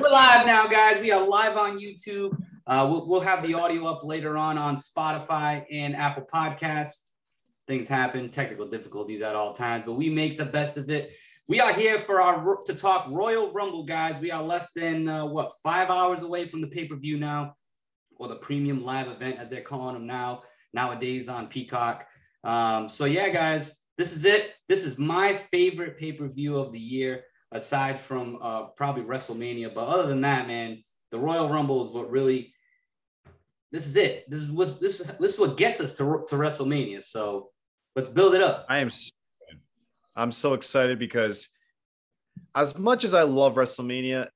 [0.00, 1.02] We're live now, guys.
[1.02, 2.34] We are live on YouTube.
[2.66, 7.02] Uh, we'll, we'll have the audio up later on on Spotify and Apple Podcasts.
[7.68, 11.12] Things happen, technical difficulties at all times, but we make the best of it.
[11.46, 14.18] We are here for our to talk Royal Rumble, guys.
[14.18, 17.54] We are less than uh, what five hours away from the pay per view now,
[18.16, 22.06] or the premium live event as they're calling them now nowadays on Peacock.
[22.44, 24.52] Um, so yeah, guys, this is it.
[24.68, 29.72] This is my favorite pay per view of the year, aside from uh, probably WrestleMania.
[29.74, 32.52] But other than that, man, the Royal Rumble is what really.
[33.70, 34.28] This is it.
[34.28, 37.02] This is what this is this is what gets us to to WrestleMania.
[37.02, 37.50] So
[37.96, 38.66] let's build it up.
[38.68, 38.90] I am.
[40.14, 41.48] I'm so excited because,
[42.54, 44.28] as much as I love WrestleMania,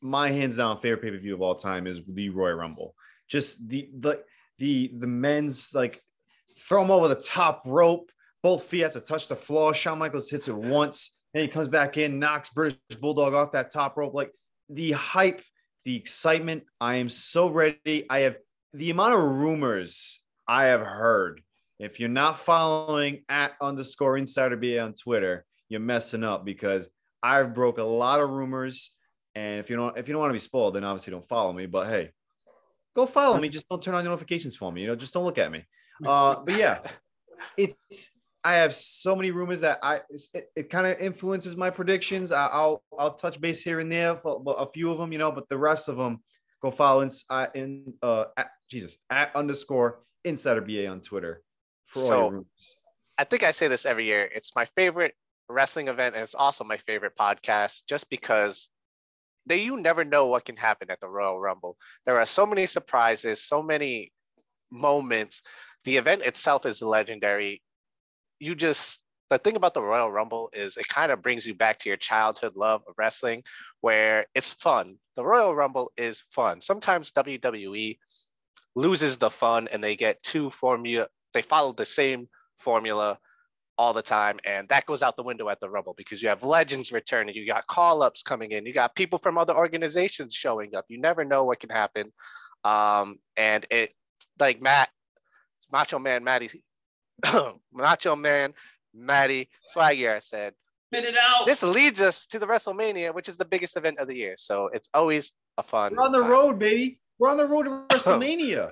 [0.00, 2.94] my hands down favorite pay per view of all time is the Royal Rumble.
[3.28, 4.22] Just the the
[4.58, 6.02] the the men's like
[6.58, 8.10] throw him over the top rope.
[8.42, 9.74] Both feet have to touch the floor.
[9.74, 13.70] Shawn Michaels hits it once, and he comes back in, knocks British Bulldog off that
[13.70, 14.14] top rope.
[14.14, 14.32] Like
[14.68, 15.42] the hype,
[15.84, 16.64] the excitement.
[16.80, 18.06] I am so ready.
[18.08, 18.36] I have
[18.72, 21.42] the amount of rumors I have heard.
[21.78, 26.88] If you're not following at underscore insider BA on Twitter, you're messing up because
[27.22, 28.90] I've broke a lot of rumors.
[29.34, 31.52] And if you don't, if you don't want to be spoiled, then obviously don't follow
[31.52, 31.66] me.
[31.66, 32.10] But hey,
[32.96, 33.48] go follow me.
[33.48, 34.80] Just don't turn on notifications for me.
[34.80, 35.64] You know, just don't look at me.
[36.06, 36.78] Uh, but yeah,
[37.56, 38.10] it's
[38.44, 40.00] I have so many rumors that I
[40.32, 42.32] it, it kind of influences my predictions.
[42.32, 45.32] I, will I'll touch base here and there for a few of them, you know,
[45.32, 46.22] but the rest of them
[46.62, 51.42] go follow in, uh, in uh at, Jesus at underscore insider BA on Twitter
[51.86, 52.44] for so, all your
[53.18, 54.30] I think I say this every year.
[54.32, 55.14] It's my favorite
[55.48, 58.68] wrestling event, and it's also my favorite podcast, just because
[59.46, 61.76] they you never know what can happen at the Royal Rumble.
[62.06, 64.12] There are so many surprises, so many
[64.70, 65.42] moments
[65.84, 67.62] the event itself is legendary.
[68.40, 71.78] You just the thing about the Royal Rumble is it kind of brings you back
[71.80, 73.42] to your childhood love of wrestling
[73.80, 74.96] where it's fun.
[75.16, 76.60] The Royal Rumble is fun.
[76.60, 77.98] Sometimes WWE
[78.74, 82.28] loses the fun and they get two formula they follow the same
[82.58, 83.18] formula
[83.76, 86.42] all the time and that goes out the window at the Rumble because you have
[86.42, 90.86] legends returning, you got call-ups coming in, you got people from other organizations showing up.
[90.88, 92.12] You never know what can happen.
[92.64, 93.94] Um, and it
[94.40, 94.88] like Matt
[95.70, 96.62] Macho Man Matty,
[97.72, 98.54] Macho Man
[98.94, 100.54] Matty Swagger said,
[100.92, 101.44] Spit it out.
[101.44, 104.34] This leads us to the WrestleMania, which is the biggest event of the year.
[104.38, 105.94] So it's always a fun.
[105.94, 106.30] We're on the time.
[106.30, 106.98] road, baby.
[107.18, 108.70] We're on the road to WrestleMania.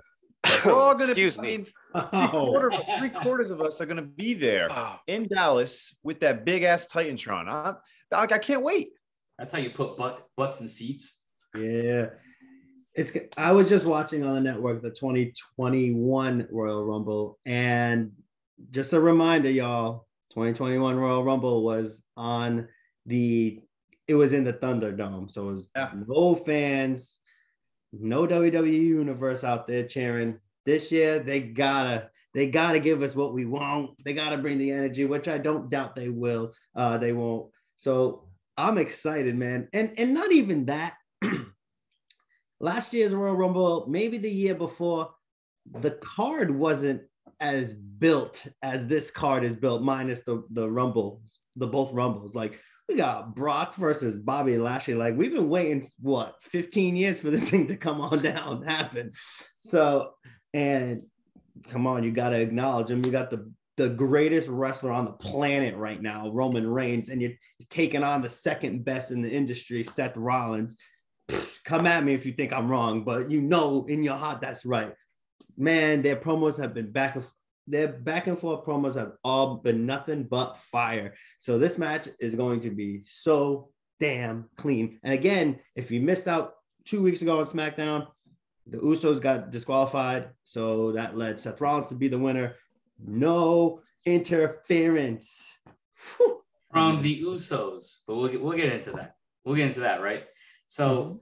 [0.64, 1.64] We're all gonna excuse be, me.
[1.94, 4.98] Three, quarter, three quarters of us are gonna be there oh.
[5.06, 7.48] in Dallas with that big ass Titantron.
[7.48, 7.74] I,
[8.12, 8.92] I, I can't wait.
[9.38, 11.18] That's how you put butt butts in seats.
[11.54, 12.06] Yeah
[12.96, 18.10] it's I was just watching on the network the 2021 Royal Rumble, and
[18.70, 22.68] just a reminder, y'all, 2021 Royal Rumble was on
[23.06, 23.60] the
[24.08, 25.90] it was in the Thunderdome, so it was yeah.
[26.06, 27.18] no fans,
[27.92, 30.38] no WWE universe out there cheering.
[30.64, 33.90] This year they gotta they gotta give us what we want.
[34.04, 36.52] They gotta bring the energy, which I don't doubt they will.
[36.74, 37.50] Uh, they won't.
[37.76, 40.94] So I'm excited, man, and and not even that.
[42.60, 45.10] last year's Royal Rumble, maybe the year before,
[45.80, 47.02] the card wasn't
[47.40, 51.22] as built as this card is built, minus the the Rumble,
[51.56, 52.34] the both Rumbles.
[52.34, 54.94] Like we got Brock versus Bobby Lashley.
[54.94, 59.12] Like we've been waiting what 15 years for this thing to come on down, happen.
[59.64, 60.12] So
[60.54, 61.02] and
[61.70, 63.04] come on, you got to acknowledge him.
[63.04, 67.32] You got the the greatest wrestler on the planet right now, Roman Reigns, and you're
[67.68, 70.76] taking on the second best in the industry, Seth Rollins
[71.66, 74.64] come at me if you think I'm wrong, but you know in your heart that's
[74.64, 74.92] right.
[75.56, 77.24] Man, their promos have been back and
[77.66, 81.14] their back and forth promos have all been nothing but fire.
[81.40, 84.98] So this match is going to be so damn clean.
[85.02, 86.54] And again, if you missed out
[86.84, 88.06] two weeks ago on SmackDown,
[88.68, 92.56] the Usos got disqualified, so that led Seth Rollins to be the winner.
[93.04, 95.48] No interference
[96.16, 96.42] Whew.
[96.72, 99.14] from the Usos, but we'll get, we'll get into that.
[99.44, 100.24] We'll get into that, right?
[100.66, 101.20] So,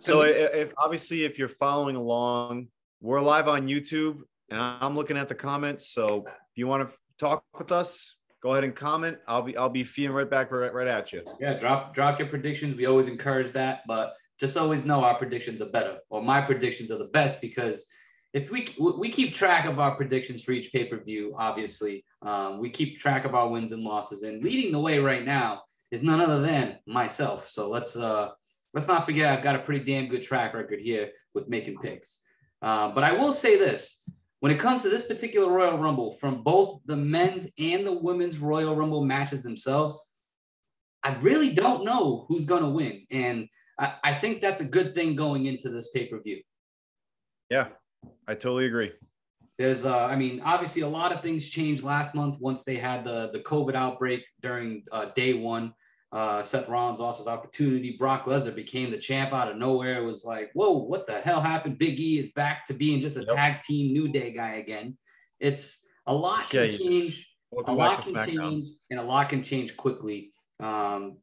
[0.00, 2.68] so if obviously if you're following along,
[3.02, 5.88] we're live on YouTube, and I'm looking at the comments.
[5.88, 9.18] So if you want to talk with us, go ahead and comment.
[9.26, 11.22] I'll be I'll be feeding right back right, right at you.
[11.40, 12.76] Yeah, drop drop your predictions.
[12.76, 16.90] We always encourage that, but just always know our predictions are better, or my predictions
[16.92, 17.86] are the best because
[18.32, 22.60] if we we keep track of our predictions for each pay per view, obviously, um,
[22.60, 26.04] we keep track of our wins and losses, and leading the way right now is
[26.04, 27.50] none other than myself.
[27.50, 28.30] So let's uh
[28.74, 32.21] let's not forget I've got a pretty damn good track record here with making picks.
[32.62, 34.02] Uh, but I will say this
[34.40, 38.38] when it comes to this particular Royal Rumble, from both the men's and the women's
[38.38, 40.14] Royal Rumble matches themselves,
[41.02, 43.06] I really don't know who's going to win.
[43.10, 43.48] And
[43.78, 46.40] I, I think that's a good thing going into this pay per view.
[47.50, 47.68] Yeah,
[48.26, 48.92] I totally agree.
[49.58, 53.04] There's, uh, I mean, obviously a lot of things changed last month once they had
[53.04, 55.72] the the COVID outbreak during uh, day one.
[56.12, 57.96] Uh, Seth Rollins lost his opportunity.
[57.98, 60.02] Brock Lesnar became the champ out of nowhere.
[60.02, 61.78] It was like, whoa, what the hell happened?
[61.78, 63.34] Big E is back to being just a yep.
[63.34, 64.98] tag team New Day guy again.
[65.40, 67.28] It's a lot can yeah, change.
[67.66, 70.32] A lot can change, and a lot can change quickly.
[70.60, 71.18] Um,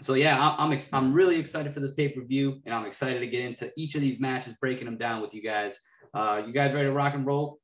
[0.00, 3.20] so yeah, I'm I'm, I'm really excited for this pay per view, and I'm excited
[3.20, 5.80] to get into each of these matches, breaking them down with you guys.
[6.12, 7.58] Uh, you guys ready to rock and roll?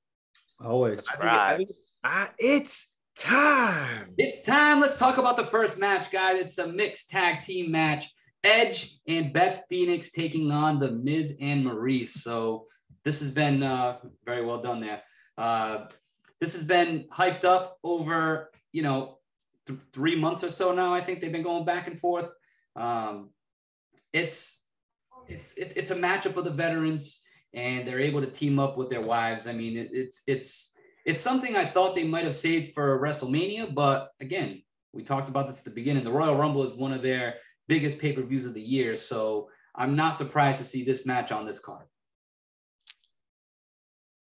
[0.62, 1.02] Always.
[1.20, 1.66] Right.
[2.04, 2.88] Uh, it's
[3.20, 4.14] time.
[4.16, 4.80] It's time.
[4.80, 6.38] Let's talk about the first match, guys.
[6.38, 8.06] It's a mixed tag team match.
[8.42, 12.08] Edge and Beth Phoenix taking on the Miz and Maryse.
[12.08, 12.64] So
[13.04, 15.02] this has been uh, very well done there.
[15.36, 15.86] Uh,
[16.40, 19.18] this has been hyped up over, you know,
[19.66, 20.94] th- three months or so now.
[20.94, 22.30] I think they've been going back and forth.
[22.76, 23.30] Um,
[24.14, 24.62] it's
[25.28, 27.22] it's it, it's a matchup of the veterans
[27.52, 29.46] and they're able to team up with their wives.
[29.46, 30.69] I mean, it, it's it's
[31.04, 34.62] it's something I thought they might have saved for WrestleMania, but again,
[34.92, 36.04] we talked about this at the beginning.
[36.04, 37.36] The Royal Rumble is one of their
[37.68, 41.32] biggest pay per views of the year, so I'm not surprised to see this match
[41.32, 41.86] on this card.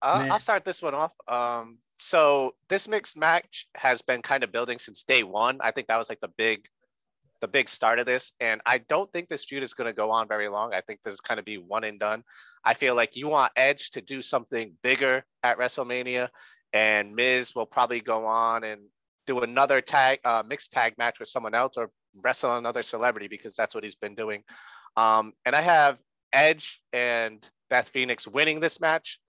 [0.02, 1.12] Uh, I'll start this one off.
[1.28, 5.58] Um, so this mixed match has been kind of building since day one.
[5.62, 6.68] I think that was like the big
[7.42, 8.34] the big start of this.
[8.40, 10.74] And I don't think this feud is going to go on very long.
[10.74, 12.24] I think this is kind of be one and done.
[12.64, 16.30] I feel like you want Edge to do something bigger at WrestleMania,
[16.78, 18.82] and Miz will probably go on and
[19.26, 21.90] do another tag uh, mixed tag match with someone else or
[22.22, 24.44] wrestle another celebrity because that's what he's been doing.
[24.96, 25.98] Um, and I have
[26.32, 29.20] Edge and Beth Phoenix winning this match.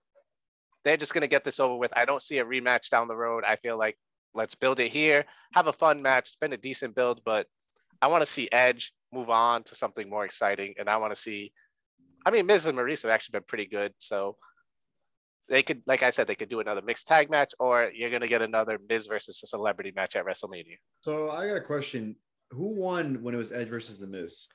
[0.83, 1.91] They're just going to get this over with.
[1.97, 3.43] I don't see a rematch down the road.
[3.43, 3.97] I feel like
[4.35, 6.29] let's build it here, have a fun match.
[6.29, 7.47] It's been a decent build, but
[7.99, 11.19] I want to see Edge move on to something more exciting, and I want to
[11.19, 11.51] see.
[12.27, 14.37] I mean, Miz and Maryse have actually been pretty good, so
[15.49, 18.27] they could, like I said, they could do another mixed tag match, or you're gonna
[18.27, 20.77] get another Miz versus a celebrity match at WrestleMania.
[21.01, 22.15] So I got a question:
[22.51, 24.47] Who won when it was Edge versus the Miz?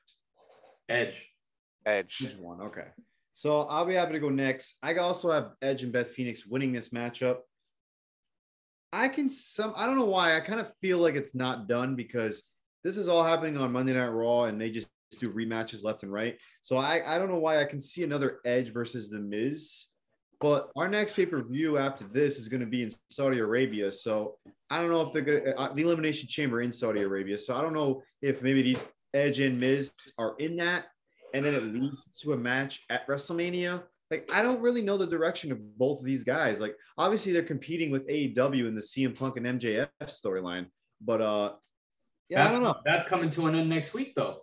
[0.89, 1.29] Edge.
[1.87, 2.23] Edge.
[2.25, 2.61] Edge won.
[2.61, 2.87] Okay.
[3.35, 4.77] So I'll be happy to go next.
[4.83, 7.39] I also have Edge and Beth Phoenix winning this matchup.
[8.93, 11.97] I can some I don't know why I kind of feel like it's not done
[11.97, 12.45] because
[12.85, 14.89] this is all happening on Monday Night Raw, and they just
[15.19, 16.41] do rematches left and right.
[16.61, 19.87] So I, I don't know why I can see another Edge versus The Miz.
[20.45, 23.91] But our next pay per view after this is going to be in Saudi Arabia.
[23.91, 24.37] So
[24.69, 27.39] I don't know if they're going to, uh, the Elimination Chamber in Saudi Arabia.
[27.39, 30.85] So I don't know if maybe these Edge and Miz are in that.
[31.33, 33.85] And then it leads to a match at WrestleMania.
[34.11, 36.61] Like, I don't really know the direction of both of these guys.
[36.61, 40.67] Like, obviously, they're competing with AEW in the CM Punk and MJF storyline.
[41.01, 41.53] But uh,
[42.29, 42.77] yeah, that's, I don't know.
[42.85, 44.43] That's coming to an end next week, though.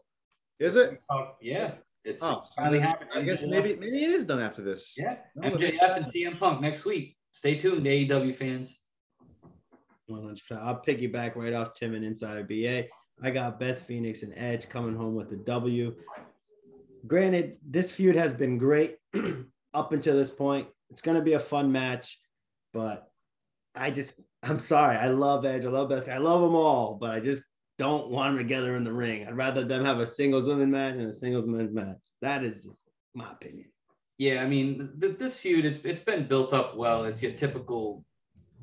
[0.59, 0.99] Is it?
[1.11, 3.09] Uh, yeah, it's oh, finally happening.
[3.15, 4.95] I guess maybe maybe it is done after this.
[4.97, 7.15] Yeah, no, MJF and CM Punk next week.
[7.33, 8.83] Stay tuned, AEW fans.
[10.09, 10.37] 100%.
[10.61, 12.87] I'll piggyback right off Tim and Insider BA.
[13.23, 15.95] I got Beth Phoenix and Edge coming home with the W.
[17.07, 18.97] Granted, this feud has been great
[19.73, 20.67] up until this point.
[20.89, 22.19] It's going to be a fun match,
[22.73, 23.07] but
[23.75, 24.97] I just, I'm sorry.
[24.97, 25.65] I love Edge.
[25.65, 26.09] I love Beth.
[26.09, 27.43] I love them all, but I just
[27.81, 29.25] don't want them together in the ring.
[29.27, 31.97] I'd rather them have a singles women match and a singles men's match.
[32.21, 32.83] That is just
[33.15, 33.69] my opinion.
[34.19, 37.05] Yeah, I mean, th- this feud it's it's been built up well.
[37.05, 38.05] It's your typical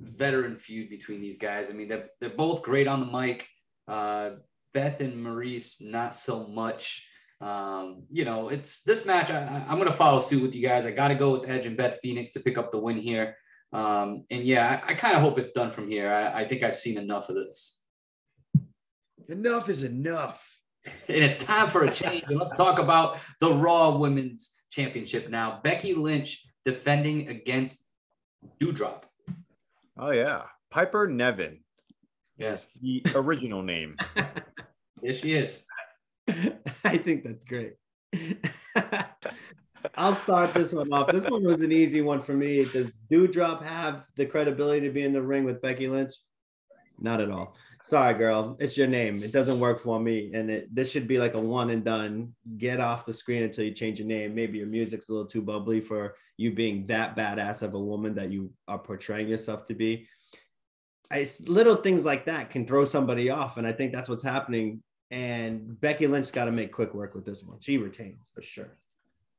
[0.01, 1.69] veteran feud between these guys.
[1.69, 3.45] I mean, they're they're both great on the mic.
[3.89, 4.31] Uh,
[4.73, 7.05] Beth and Maryse, not so much.
[7.41, 9.31] Um, you know, it's this match.
[9.31, 10.85] I, am going to follow suit with you guys.
[10.85, 13.37] I got to go with Edge and Beth Phoenix to pick up the win here.
[13.73, 16.09] Um, and yeah, I, I kind of hope it's done from here.
[16.13, 17.78] I, I think I've seen enough of this.
[19.29, 20.59] Enough is enough.
[21.07, 22.25] And it's time for a change.
[22.29, 25.61] And let's talk about the Raw Women's Championship now.
[25.63, 27.87] Becky Lynch defending against
[28.59, 29.03] Doudrop.
[29.99, 30.45] Oh, yeah.
[30.71, 31.61] Piper Niven.
[32.39, 32.71] Yes.
[32.81, 33.97] the original name.
[35.03, 35.67] yes, she is.
[36.85, 37.75] I think that's great.
[39.95, 41.09] I'll start this one off.
[41.09, 42.65] This one was an easy one for me.
[42.65, 46.15] Does Doudrop have the credibility to be in the ring with Becky Lynch?
[46.99, 47.57] Not at all
[47.89, 49.23] sorry, girl, it's your name.
[49.23, 50.31] It doesn't work for me.
[50.35, 52.35] And it, this should be like a one and done.
[52.59, 54.35] Get off the screen until you change your name.
[54.35, 58.15] Maybe your music's a little too bubbly for you being that badass of a woman
[58.17, 60.07] that you are portraying yourself to be.
[61.47, 63.57] Little things like that can throw somebody off.
[63.57, 64.83] And I think that's what's happening.
[65.11, 67.59] And Becky Lynch got to make quick work with this one.
[67.61, 68.77] She retains for sure.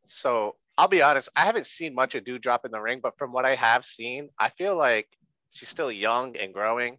[0.08, 3.32] So I'll be honest, I haven't seen much of Doudrop in the ring, but from
[3.32, 5.08] what I have seen, I feel like
[5.52, 6.98] she's still young and growing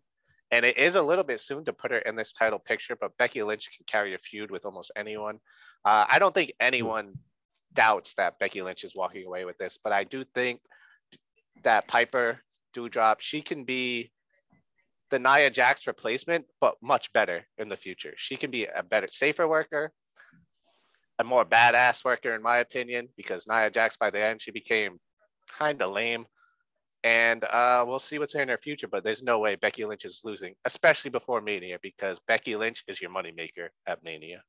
[0.51, 3.17] And it is a little bit soon to put her in this title picture, but
[3.17, 5.39] Becky Lynch can carry a feud with almost anyone.
[5.85, 7.15] Uh, I don't think anyone
[7.73, 10.61] doubts that Becky Lynch is walking away with this, but I do think
[11.63, 12.41] that Piper
[12.75, 14.11] Doudrop, she can be
[15.11, 18.15] the Nia Jax replacement, but much better in the future.
[18.17, 19.93] She can be a better, safer worker,
[21.19, 24.99] a more badass worker, in my opinion, because Nia Jax by the end she became
[25.59, 26.27] kind of lame.
[27.03, 30.21] And uh, we'll see what's in her future, but there's no way Becky Lynch is
[30.23, 34.43] losing, especially before Mania, because Becky Lynch is your moneymaker at Mania.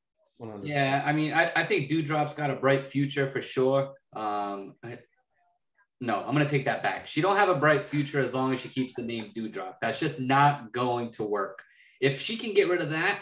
[0.64, 3.94] Yeah, I mean, I, I think Doudrop's got a bright future for sure.
[4.14, 4.98] Um, I-
[6.04, 7.06] no, I'm gonna take that back.
[7.06, 9.76] She don't have a bright future as long as she keeps the name Doudrop.
[9.82, 11.62] That's just not going to work.
[12.02, 13.22] If she can get rid of that,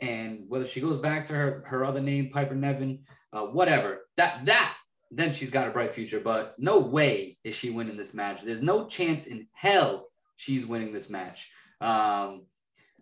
[0.00, 4.44] and whether she goes back to her her other name, Piper Niven, uh, whatever, that
[4.46, 4.76] that
[5.14, 6.20] then she's got a bright future.
[6.20, 8.42] But no way is she winning this match.
[8.42, 11.50] There's no chance in hell she's winning this match.
[11.80, 12.46] Um,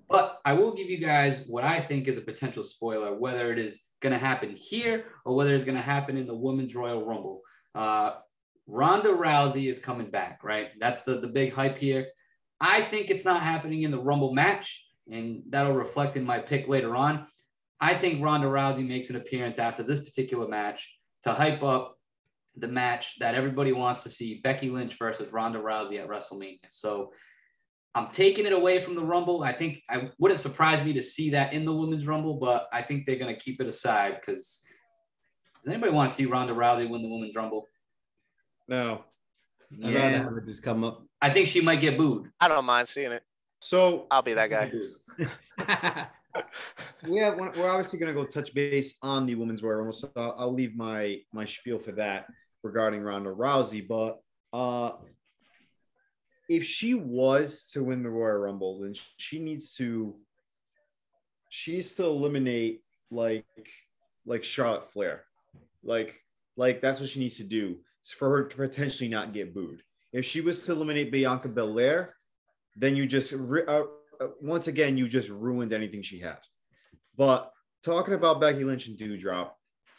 [0.08, 3.58] but I will give you guys what I think is a potential spoiler, whether it
[3.58, 7.06] is going to happen here or whether it's going to happen in the Women's Royal
[7.06, 7.40] Rumble.
[7.76, 8.14] Uh,
[8.66, 10.70] Ronda Rousey is coming back, right?
[10.80, 12.08] That's the, the big hype here.
[12.60, 16.66] I think it's not happening in the Rumble match, and that'll reflect in my pick
[16.66, 17.26] later on.
[17.80, 21.96] I think Ronda Rousey makes an appearance after this particular match to hype up
[22.56, 26.58] the match that everybody wants to see Becky Lynch versus Ronda Rousey at WrestleMania.
[26.68, 27.12] So
[27.94, 29.42] I'm taking it away from the Rumble.
[29.42, 32.82] I think I wouldn't surprise me to see that in the Women's Rumble, but I
[32.82, 34.60] think they're going to keep it aside because
[35.62, 37.66] does anybody want to see Ronda Rousey win the Women's Rumble?
[38.68, 39.04] No.
[39.84, 41.04] I'd rather have it just come up.
[41.22, 42.30] I think she might get booed.
[42.40, 43.22] I don't mind seeing it.
[43.60, 44.72] So I'll be that guy.
[47.06, 49.92] we have one, we're obviously going to go touch base on the women's Royal Rumble,
[49.92, 52.26] so I'll, I'll leave my my spiel for that
[52.62, 53.86] regarding Ronda Rousey.
[53.86, 54.20] But
[54.52, 54.92] uh,
[56.48, 60.16] if she was to win the Royal Rumble, then she needs to
[61.48, 63.44] she needs to eliminate like
[64.26, 65.24] like Charlotte Flair,
[65.82, 66.20] like
[66.56, 67.78] like that's what she needs to do
[68.16, 69.82] for her to potentially not get booed.
[70.12, 72.16] If she was to eliminate Bianca Belair,
[72.76, 73.84] then you just uh,
[74.20, 76.38] uh, once again you just ruined anything she had.
[77.16, 77.52] But
[77.84, 79.50] talking about Becky Lynch and Doudrop,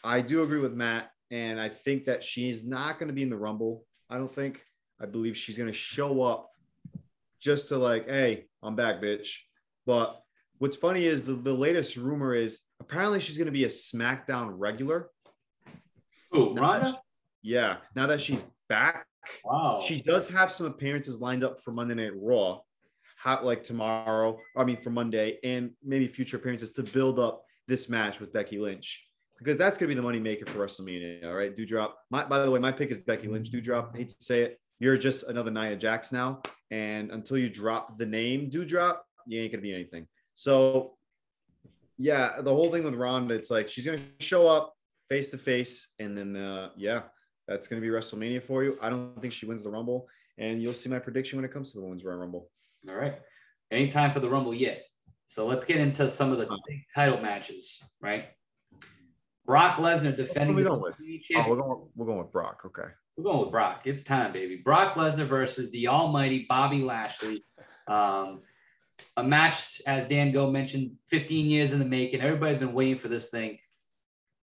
[0.04, 3.30] I do agree with Matt, and I think that she's not going to be in
[3.30, 3.84] the Rumble.
[4.10, 4.62] I don't think.
[5.00, 6.50] I believe she's going to show up
[7.40, 9.30] just to like, hey, I'm back, bitch.
[9.86, 10.20] But
[10.58, 14.52] what's funny is the, the latest rumor is apparently she's going to be a SmackDown
[14.58, 15.10] regular.
[16.32, 17.00] Oh, Ronda?
[17.42, 17.78] yeah.
[17.96, 19.06] Now that she's back,
[19.44, 19.80] Wow.
[19.84, 22.60] she does have some appearances lined up for Monday Night Raw,
[23.18, 24.38] hot like tomorrow.
[24.56, 28.58] I mean, for Monday, and maybe future appearances to build up this match with Becky
[28.58, 29.04] Lynch
[29.42, 31.24] because that's gonna be the money maker for WrestleMania.
[31.24, 31.92] All right, Doudrop.
[32.10, 33.50] My, by the way, my pick is Becky Lynch.
[33.50, 33.94] Doudrop.
[33.94, 37.98] I hate to say it, you're just another Nia Jax now, and until you drop
[37.98, 40.06] the name Doudrop, you ain't gonna be anything.
[40.34, 40.94] So,
[41.98, 44.74] yeah, the whole thing with Ronda, it's like she's gonna show up
[45.08, 47.02] face to face, and then uh, yeah,
[47.46, 48.78] that's going to be WrestleMania for you.
[48.80, 50.08] I don't think she wins the Rumble,
[50.38, 52.48] and you'll see my prediction when it comes to the Women's Royal Rumble.
[52.88, 53.16] All right.
[53.70, 54.84] Ain't time for the Rumble yet.
[55.26, 58.26] So let's get into some of the big title matches, right?
[59.44, 61.00] Brock Lesnar defending we the going with?
[61.36, 61.82] Oh, we're going.
[61.94, 62.62] We're going with Brock.
[62.66, 62.88] Okay.
[63.16, 63.82] We're going with Brock.
[63.84, 64.56] It's time, baby.
[64.56, 67.44] Brock Lesnar versus the almighty Bobby Lashley.
[67.88, 68.42] Um,
[69.16, 72.20] a match, as Dan Go mentioned, 15 years in the making.
[72.20, 73.58] Everybody's been waiting for this thing.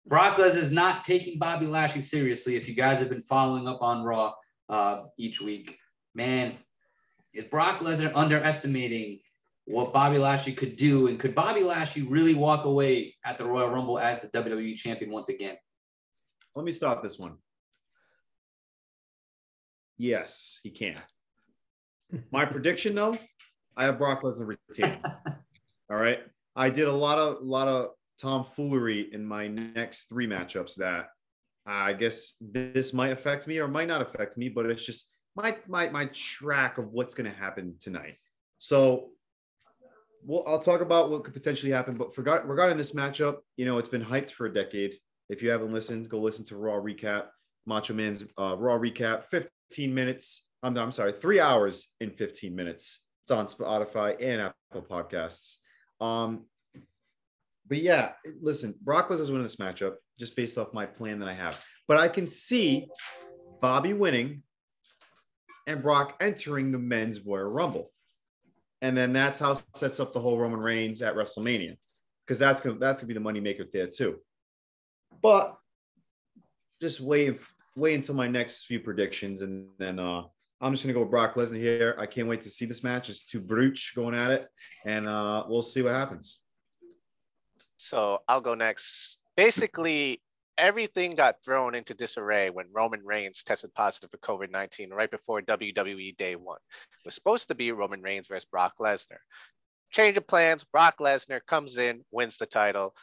[0.06, 2.56] Brock Lesnar is not taking Bobby Lashley seriously.
[2.56, 4.34] If you guys have been following up on Raw
[4.68, 5.77] uh, each week,
[6.13, 6.58] man,
[7.34, 9.20] is Brock Lesnar underestimating
[9.69, 11.07] what Bobby Lashley could do?
[11.07, 15.11] And could Bobby Lashley really walk away at the Royal Rumble as the WWE champion
[15.11, 15.55] once again?
[16.55, 17.38] Let me start this one.
[19.97, 20.95] Yes, he can.
[22.31, 23.15] My prediction, though,
[23.77, 25.01] I have Brock Lesnar retaining.
[25.91, 26.19] All right.
[26.55, 31.09] I did a lot of lot of tomfoolery in my next three matchups that
[31.67, 35.55] I guess this might affect me or might not affect me, but it's just my
[35.67, 38.15] my my track of what's going to happen tonight.
[38.57, 39.11] So,
[40.23, 41.95] well, I'll talk about what could potentially happen.
[41.95, 44.95] But regarding this matchup, you know, it's been hyped for a decade.
[45.29, 47.27] If you haven't listened, go listen to Raw Recap,
[47.65, 50.47] Macho Man's uh, Raw Recap, 15 minutes.
[50.63, 53.01] I'm, I'm sorry, three hours in 15 minutes.
[53.23, 55.57] It's on Spotify and Apple Podcasts.
[56.01, 56.45] Um,
[57.67, 61.33] but yeah, listen, Brock Lesnar's winning this matchup just based off my plan that I
[61.33, 61.63] have.
[61.88, 62.88] But I can see
[63.61, 64.43] Bobby winning
[65.67, 67.91] and Brock entering the men's Royal Rumble.
[68.81, 71.77] And then that's how sets up the whole Roman Reigns at WrestleMania.
[72.25, 74.19] Because that's gonna that's gonna be the moneymaker there too.
[75.21, 75.57] But
[76.81, 77.39] just wait
[77.75, 80.24] wait until my next few predictions and then uh
[80.62, 81.95] I'm just gonna go with Brock Lesnar here.
[81.98, 83.09] I can't wait to see this match.
[83.09, 84.48] It's two brutes going at it,
[84.86, 86.39] and uh, we'll see what happens.
[87.77, 89.19] So I'll go next.
[89.38, 90.21] Basically,
[90.60, 95.42] everything got thrown into disarray when Roman Reigns tested positive for COVID 19 right before
[95.42, 96.58] WWE Day One.
[96.58, 99.20] It was supposed to be Roman Reigns versus Brock Lesnar.
[99.92, 100.63] Change of plans.
[100.63, 102.94] Brock Lesnar comes in, wins the title.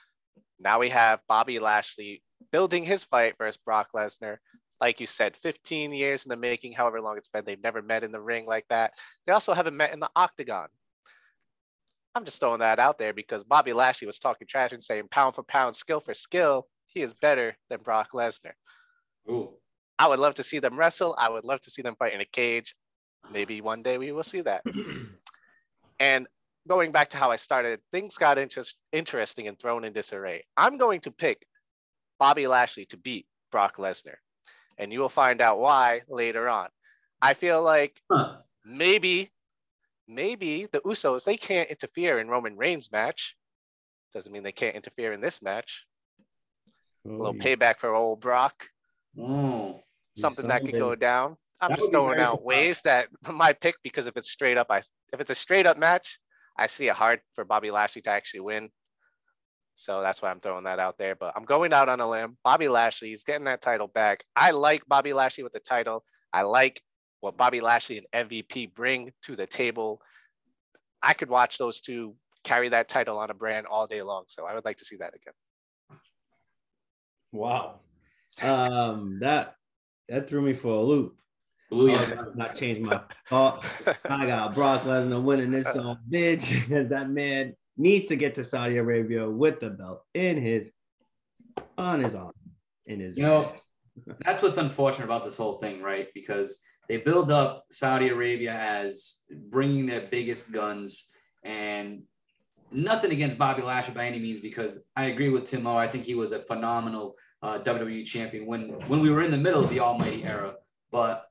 [0.61, 2.23] Now we have Bobby Lashley
[2.53, 4.37] building his fight versus Brock Lesnar.
[4.81, 7.45] Like you said, 15 years in the making, however long it's been.
[7.47, 8.93] They've never met in the ring like that.
[9.27, 10.69] They also haven't met in the octagon.
[12.15, 15.35] I'm just throwing that out there because Bobby Lashley was talking trash and saying pound
[15.35, 18.55] for pound, skill for skill, he is better than Brock Lesnar.
[19.29, 19.51] Ooh.
[19.99, 21.15] I would love to see them wrestle.
[21.19, 22.75] I would love to see them fight in a cage.
[23.29, 24.65] Maybe one day we will see that.
[26.01, 26.27] and
[26.67, 28.63] going back to how I started, things got inter-
[28.93, 30.45] interesting and thrown in disarray.
[30.57, 31.47] I'm going to pick
[32.19, 34.17] Bobby Lashley to beat Brock Lesnar,
[34.79, 36.69] and you will find out why later on.
[37.21, 38.39] I feel like Huh.
[38.65, 39.31] maybe,
[40.09, 43.37] maybe the Usos they can't interfere in Roman Reigns' match.
[44.15, 45.85] Doesn't mean they can't interfere in this match.
[47.09, 48.69] A little payback for old Brock.
[49.19, 49.81] Oh.
[50.17, 51.37] Something that could go down.
[51.61, 54.67] I'm That just throwing very out ways that my pick because if it's straight up,
[54.71, 54.79] I
[55.13, 56.19] if it's a straight up match,
[56.59, 58.71] I see it hard for Bobby Lashley to actually win.
[59.75, 61.15] So that's why I'm throwing that out there.
[61.15, 62.37] But I'm going out on a limb.
[62.43, 64.25] Bobby Lashley is getting that title back.
[64.35, 66.05] I like Bobby Lashley with the title.
[66.33, 66.83] I like
[67.21, 70.01] what Bobby Lashley and MVP bring to the table.
[71.03, 74.25] I could watch those two carry that title on a brand all day long.
[74.29, 75.35] So I would like to see that again.
[77.37, 77.81] Wow.
[78.43, 79.55] Um, that
[80.09, 81.17] that threw me for a loop.
[81.71, 81.99] Blew you.
[81.99, 83.67] Oh, not change my thought.
[84.05, 88.45] I got Brock Lesnar winning this song, bitch, because that man needs to get to
[88.45, 90.71] Saudi Arabia with the belt in his
[91.77, 92.33] on his arm,
[92.87, 93.45] in his You know,
[94.25, 96.09] that's what's unfortunate about this whole thing, right?
[96.15, 101.11] Because they build up Saudi Arabia as bringing their biggest guns,
[101.45, 102.03] and
[102.71, 105.75] nothing against Bobby Lashley by any means, because I agree with Timo.
[105.75, 109.37] I think he was a phenomenal uh, WWE champion when when we were in the
[109.37, 110.55] middle of the Almighty era.
[110.91, 111.27] But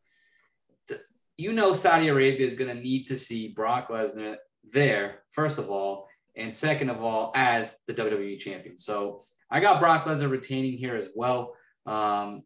[1.37, 4.37] you know, Saudi Arabia is going to need to see Brock Lesnar
[4.71, 8.77] there, first of all, and second of all, as the WWE champion.
[8.77, 11.55] So I got Brock Lesnar retaining here as well.
[11.85, 12.43] Um,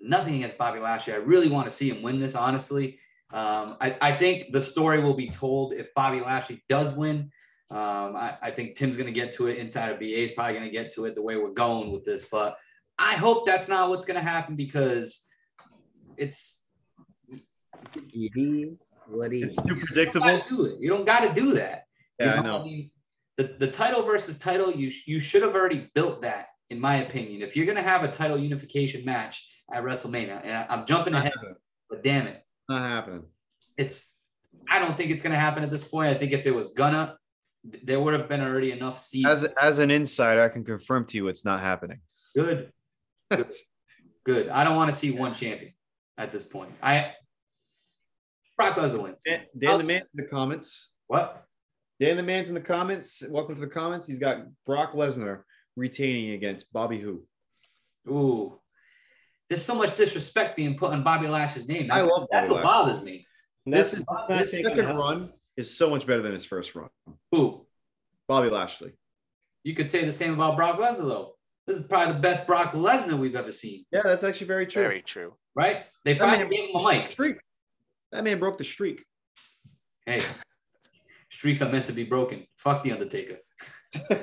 [0.00, 1.14] nothing against Bobby Lashley.
[1.14, 2.98] I really want to see him win this, honestly.
[3.32, 7.30] Um, I, I think the story will be told if Bobby Lashley does win.
[7.72, 10.52] Um, I, I think Tim's going to get to it inside of BA is probably
[10.54, 12.56] going to get to it the way we're going with this, but
[12.98, 15.26] I hope that's not what's going to happen because
[16.18, 16.64] it's
[18.12, 19.64] It is what it It's is.
[19.64, 20.26] too you don't predictable.
[20.26, 20.80] gotta do it.
[20.80, 21.84] You don't got to do that.
[22.20, 22.62] You Yeah, I know.
[22.62, 22.90] mean,
[23.38, 26.96] the, the title versus title, you sh- you should have already built that, in my
[26.96, 27.40] opinion.
[27.40, 31.20] If you're gonna have a title unification match at WrestleMania, and I, I'm jumping Not
[31.20, 31.54] ahead, happening.
[31.88, 33.24] but damn it, Not happening.
[33.78, 34.14] it's
[34.70, 36.14] I don't think it's gonna happen at this point.
[36.14, 37.16] I think if it was gonna, th-
[37.64, 39.28] there would have been already enough seats.
[39.28, 42.00] As as an insider, I can confirm to you it's not happening.
[42.36, 42.72] good,
[44.24, 44.48] good.
[44.48, 45.72] I don't want to see one champion
[46.18, 46.70] at this point.
[46.82, 47.12] I
[48.56, 49.22] Brock Lesnar wins.
[49.24, 50.90] Dan, Dan the man in the comments.
[51.06, 51.44] What?
[52.00, 53.22] Dan the man's in the comments.
[53.28, 54.06] Welcome to the comments.
[54.06, 55.42] He's got Brock Lesnar
[55.76, 57.22] retaining against Bobby Who.
[58.08, 58.58] Ooh.
[59.48, 61.90] There's so much disrespect being put on Bobby Lash's name.
[61.90, 63.26] I That's, love that's Bobby what bothers me.
[63.66, 64.96] This is That's not his taking second out.
[64.96, 66.88] run is so much better than his first run.
[67.34, 67.66] Ooh.
[68.28, 68.92] Bobby Lashley.
[69.64, 71.34] You could say the same about Brock Lesnar, though.
[71.66, 74.82] This is probably the best Brock Lesnar we've ever seen, Yeah, that's actually very true.
[74.82, 75.34] Very true.
[75.54, 75.84] right?
[76.04, 77.10] They That finally man gave him a mic.
[77.10, 77.36] Streak.
[78.10, 79.04] That man broke the streak.
[80.06, 80.18] Hey,
[81.30, 82.44] streaks are meant to be broken.
[82.56, 83.36] Fuck the Undertaker.
[84.10, 84.16] All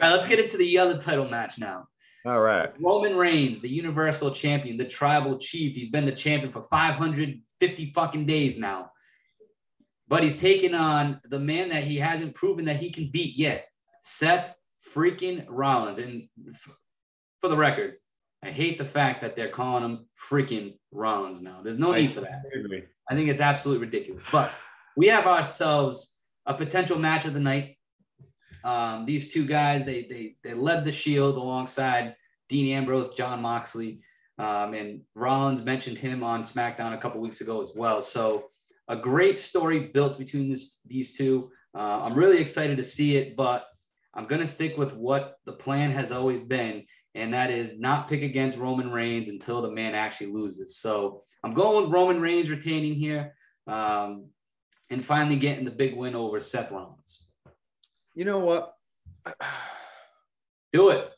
[0.00, 1.86] right, let's get into the other title match now.
[2.24, 2.70] All right.
[2.80, 5.76] Roman Reigns, the Universal Champion, the Tribal Chief.
[5.76, 8.90] He's been the champion for 550 fucking days now.
[10.08, 13.66] But he's taking on the man that he hasn't proven that he can beat yet,
[14.00, 14.54] Seth
[14.94, 15.98] freaking Rollins.
[15.98, 16.76] And f-
[17.40, 17.96] for the record,
[18.42, 21.60] I hate the fact that they're calling him freaking Rollins now.
[21.62, 22.42] There's no need for that.
[23.10, 24.24] I think it's absolutely ridiculous.
[24.32, 24.50] But
[24.96, 26.14] we have ourselves
[26.46, 27.76] a potential match of the night.
[28.64, 32.16] Um, these two guys, they they they led the Shield alongside
[32.48, 34.00] Dean Ambrose, Jon Moxley,
[34.38, 38.00] um, and Rollins mentioned him on SmackDown a couple weeks ago as well.
[38.02, 38.46] So
[38.88, 41.50] a great story built between this these two.
[41.74, 43.66] Uh, I'm really excited to see it, but
[44.14, 48.22] I'm gonna stick with what the plan has always been, and that is not pick
[48.22, 50.78] against Roman Reigns until the man actually loses.
[50.78, 53.34] So I'm going with Roman Reigns retaining here,
[53.66, 54.26] um,
[54.90, 57.28] and finally getting the big win over Seth Rollins.
[58.14, 58.74] You know what?
[60.72, 61.10] Do it.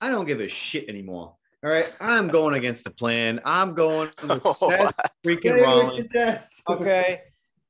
[0.00, 1.36] I don't give a shit anymore.
[1.66, 3.40] All right, I'm going against the plan.
[3.44, 4.94] I'm going with Oh, Seth
[5.26, 6.12] freaking Say Rollins.
[6.68, 7.22] Okay,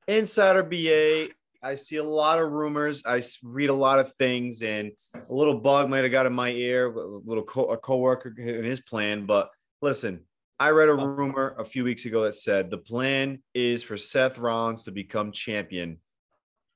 [0.07, 1.29] Insider BA.
[1.63, 3.03] I see a lot of rumors.
[3.07, 6.51] I read a lot of things, and a little bug might have got in my
[6.51, 6.93] ear.
[6.93, 9.49] A little co- a coworker in his plan, but
[9.81, 10.21] listen,
[10.61, 14.37] I read a rumor a few weeks ago that said the plan is for Seth
[14.37, 15.97] Rollins to become champion.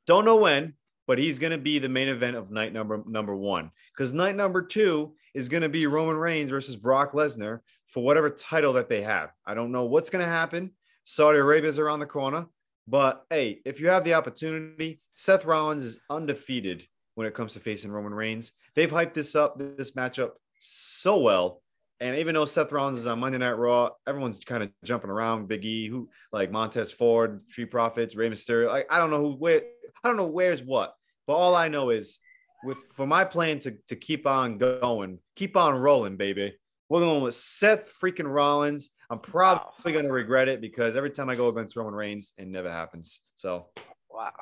[0.06, 0.72] Don't know when,
[1.10, 3.72] but he's going to be the main event of night number number one.
[3.92, 8.30] Because night number two is going to be Roman Reigns versus Brock Lesnar for whatever
[8.30, 9.30] title that they have.
[9.44, 10.70] I don't know what's going to happen.
[11.02, 12.46] Saudi Arabia's around the corner,
[12.86, 17.58] but hey, if you have the opportunity, Seth Rollins is undefeated when it comes to
[17.58, 18.52] facing Roman Reigns.
[18.76, 21.60] They've hyped this up, this matchup so well.
[21.98, 25.48] And even though Seth Rollins is on Monday Night Raw, everyone's kind of jumping around.
[25.48, 28.68] Big E, who like Montez Ford, Street Profits, Rey Mysterio.
[28.68, 29.62] Like I don't know who where
[30.02, 30.94] I don't know where's what,
[31.30, 32.18] but all I know is
[32.64, 36.52] with for my plan to to keep on going, keep on rolling, baby.
[36.88, 38.90] We're going with Seth freaking Rollins.
[39.10, 42.48] I'm probably going to regret it because every time I go against Roman Reigns, it
[42.48, 43.20] never happens.
[43.36, 43.66] So,
[44.10, 44.32] Wow.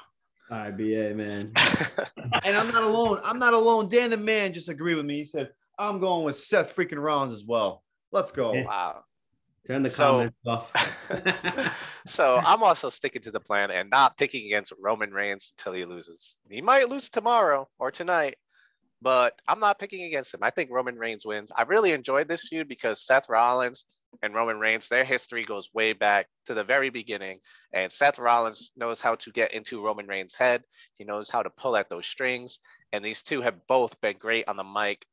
[0.51, 1.53] All right, BA, man.
[2.43, 3.21] and I'm not alone.
[3.23, 3.87] I'm not alone.
[3.89, 5.19] Dan the man just agreed with me.
[5.19, 7.85] He said, I'm going with Seth freaking Rollins as well.
[8.13, 8.55] Let's go.
[8.63, 9.05] Wow.
[9.67, 11.75] Turn the So- comments off.
[12.09, 15.85] so I'm also sticking to the plan and not picking against Roman Reigns until he
[15.85, 16.39] loses.
[16.51, 18.37] He might lose tomorrow or tonight,
[19.01, 20.41] but I'm not picking against him.
[20.43, 21.53] I think Roman Reigns wins.
[21.55, 23.85] I really enjoyed this feud because Seth Rollins
[24.23, 27.41] and Roman Reigns, their history goes way back to the very beginning.
[27.73, 30.65] And Seth Rollins knows how to get into Roman Reigns' head.
[30.97, 32.59] He knows how to pull at those strings.
[32.93, 35.05] And these two have both been great on the mic.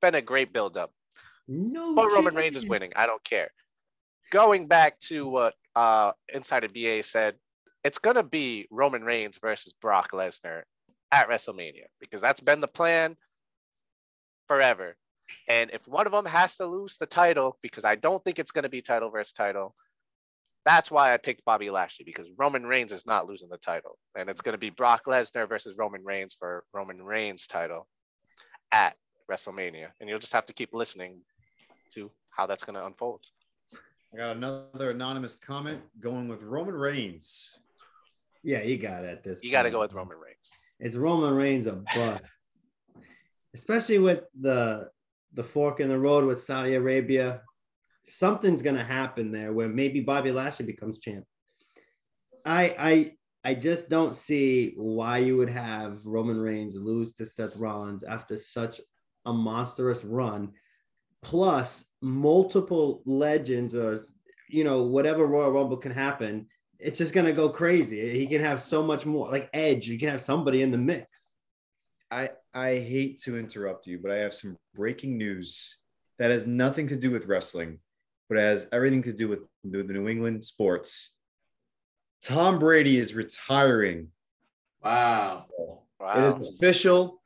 [0.00, 0.92] Been a great build-up.
[1.48, 2.92] No, But Roman Reigns is winning.
[2.94, 3.50] I don't care.
[4.30, 7.36] Going back to what uh, Insider BA said,
[7.84, 10.62] it's going to be Roman Reigns versus Brock Lesnar
[11.12, 13.16] at WrestleMania because that's been the plan
[14.48, 14.96] forever.
[15.48, 18.50] And if one of them has to lose the title, because I don't think it's
[18.50, 19.76] going to be title versus title,
[20.66, 23.98] that's why I picked Bobby Lashley because Roman Reigns is not losing the title.
[24.16, 27.86] And it's going to be Brock Lesnar versus Roman Reigns for Roman Reigns' title
[28.72, 28.96] at
[29.30, 29.90] WrestleMania.
[30.00, 31.20] And you'll just have to keep listening
[31.94, 33.24] to how that's going to unfold.
[34.12, 37.58] I got another anonymous comment going with Roman Reigns.
[38.42, 39.10] Yeah, you got it.
[39.10, 40.50] At this, You got to go with Roman Reigns.
[40.80, 42.22] It's Roman Reigns a buff,
[43.54, 44.88] especially with the
[45.34, 47.42] the fork in the road with Saudi Arabia.
[48.06, 51.24] Something's gonna happen there where maybe Bobby Lashley becomes champ.
[52.46, 53.12] I I
[53.44, 58.38] I just don't see why you would have Roman Reigns lose to Seth Rollins after
[58.38, 58.80] such
[59.26, 60.52] a monstrous run,
[61.22, 64.04] plus multiple legends or
[64.48, 66.46] you know whatever Royal Rumble can happen.
[66.78, 68.18] It's just gonna go crazy.
[68.18, 69.88] He can have so much more, like Edge.
[69.88, 71.28] You can have somebody in the mix.
[72.10, 75.78] I I hate to interrupt you, but I have some breaking news
[76.18, 77.78] that has nothing to do with wrestling,
[78.28, 81.14] but has everything to do with the, the New England sports.
[82.22, 84.08] Tom Brady is retiring.
[84.82, 85.46] Wow.
[86.00, 86.36] Wow.
[86.36, 87.20] It is official.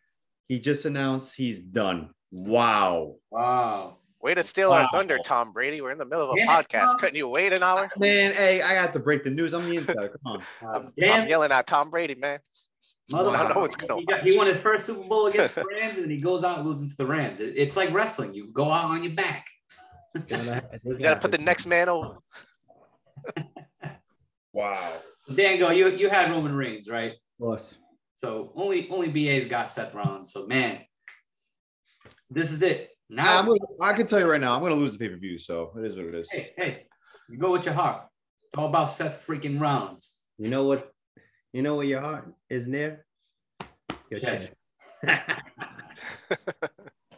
[0.49, 2.11] He just announced he's done.
[2.33, 3.17] Wow.
[3.31, 3.99] Wow.
[4.23, 5.81] Way to steal our thunder, Tom Brady.
[5.81, 6.87] We're in the middle of a Yeah, podcast.
[6.87, 6.99] Tom.
[6.99, 7.89] Couldn't you wait an hour?
[7.99, 9.53] Man, hey, I got to break the news.
[9.53, 10.09] I'm the insider.
[10.09, 10.43] Come on.
[10.63, 12.39] Uh, I'm damn, yelling at Tom Brady, man.
[13.11, 15.95] mother- I know what's going he, he won his first Super Bowl against the Rams,
[15.97, 17.41] and then he goes out and loses to the Rams.
[17.41, 18.33] It- it's like wrestling.
[18.33, 19.47] You go out on your back.
[20.29, 22.17] You got to put the next man over.
[24.53, 24.93] Wow.
[25.35, 27.13] Dango, you you had Roman Reigns, right?
[27.41, 27.77] Plus,
[28.15, 30.33] So only only BA's got Seth Rollins.
[30.33, 30.81] So man,
[32.35, 32.91] this is it.
[33.11, 35.09] I'm Now, gonna, I can tell you right now, I'm going to lose the pay
[35.09, 35.37] per view.
[35.39, 36.31] So it is what it is.
[36.31, 36.87] hey, hey,
[37.29, 38.05] you go with your heart.
[38.47, 40.17] It's all about Seth freaking Rollins.
[40.39, 40.89] you know what?
[41.53, 43.05] You know where your heart is near.
[44.11, 44.55] Your Chest.
[45.05, 45.21] chest.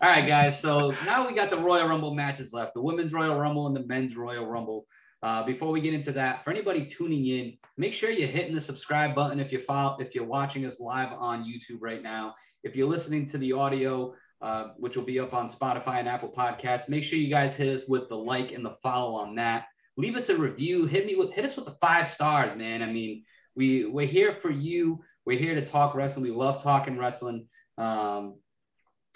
[0.02, 0.60] All right, guys.
[0.60, 3.86] So now we got the Royal Rumble matches left: the Women's Royal Rumble and the
[3.86, 4.86] Men's Royal Rumble.
[5.22, 8.60] Uh, before we get into that, for anybody tuning in, make sure you're hitting the
[8.60, 12.34] subscribe button if you follow, if you're watching us live on YouTube right now.
[12.62, 16.28] If you're listening to the audio, uh, which will be up on Spotify and Apple
[16.28, 19.64] Podcasts, make sure you guys hit us with the like and the follow on that.
[19.96, 20.84] Leave us a review.
[20.84, 22.82] Hit me with hit us with the five stars, man.
[22.82, 23.24] I mean,
[23.56, 25.02] we we're here for you.
[25.24, 26.24] We're here to talk wrestling.
[26.24, 27.48] We love talking wrestling.
[27.78, 28.34] Um,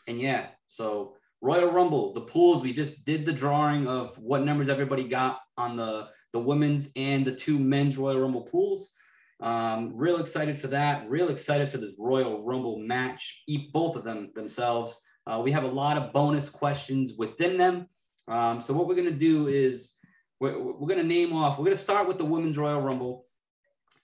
[0.07, 4.71] and yeah, so Royal Rumble, the pools, we just did the drawing of what numbers
[4.71, 8.95] everybody got on the, the women's and the two men's Royal Rumble pools.
[9.41, 11.09] Um, real excited for that.
[11.11, 13.43] Real excited for this Royal Rumble match.
[13.47, 15.03] Eat both of them themselves.
[15.29, 17.87] Uh, we have a lot of bonus questions within them.
[18.29, 19.95] Um, so what we're going to do is
[20.41, 23.27] we're, we're going to name off, we're going to start with the women's Royal Rumble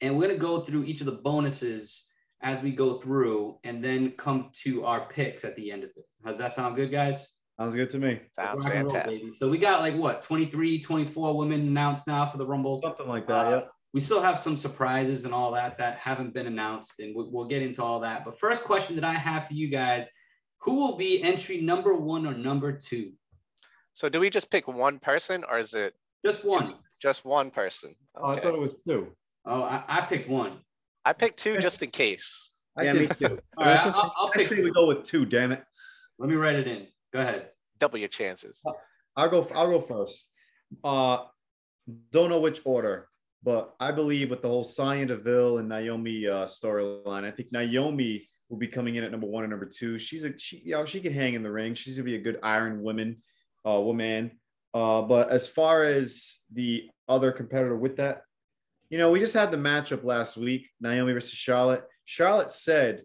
[0.00, 2.08] and we're going to go through each of the bonuses
[2.42, 6.04] as we go through and then come to our picks at the end of it.
[6.24, 7.32] Does that sound good, guys?
[7.58, 8.20] Sounds good to me.
[8.34, 9.34] Sounds Rock and roll, fantastic.
[9.36, 12.80] So we got like what 23, 24 women announced now for the Rumble.
[12.82, 13.46] Something like that.
[13.46, 13.70] Uh, yep.
[13.92, 17.46] we still have some surprises and all that that haven't been announced, and we'll, we'll
[17.46, 18.24] get into all that.
[18.24, 20.10] But first question that I have for you guys:
[20.64, 23.12] Who will be entry number one or number two?
[23.92, 26.76] So do we just pick one person or is it Just one.
[27.00, 27.94] just one person?
[28.16, 29.08] Oh, I thought it was two.
[29.44, 30.58] Oh, I, I picked one.
[31.04, 32.50] I picked two just in case.
[32.78, 33.38] I yeah, me too.
[33.58, 34.46] All right, I'll, I'll I pick.
[34.48, 35.26] say we go with two.
[35.26, 35.62] Damn it.
[36.18, 36.86] Let me write it in.
[37.12, 37.50] Go ahead.
[37.78, 38.64] Double your chances.
[39.16, 39.46] I'll go.
[39.54, 40.30] I'll go first.
[40.82, 41.18] Uh,
[42.10, 43.08] don't know which order,
[43.42, 48.26] but I believe with the whole Sonya Deville and Naomi uh, storyline, I think Naomi
[48.48, 49.98] will be coming in at number one and number two.
[49.98, 51.74] She's a she, you know, she can hang in the ring.
[51.74, 53.22] She's gonna be a good Iron Woman,
[53.66, 54.32] uh, woman.
[54.72, 58.22] Uh, but as far as the other competitor with that,
[58.90, 61.84] you know, we just had the matchup last week, Naomi versus Charlotte.
[62.04, 63.02] Charlotte said,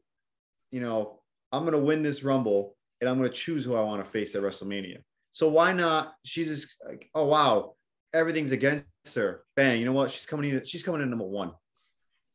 [0.72, 1.20] you know,
[1.52, 4.42] I'm gonna win this Rumble and I'm gonna choose who I want to face at
[4.42, 5.00] WrestleMania.
[5.32, 6.14] So why not?
[6.26, 7.76] She's just like, oh wow,
[8.14, 9.44] everything's against her.
[9.56, 10.12] Bang, you know what?
[10.12, 10.66] She's coming in.
[10.66, 11.54] She's coming in number one.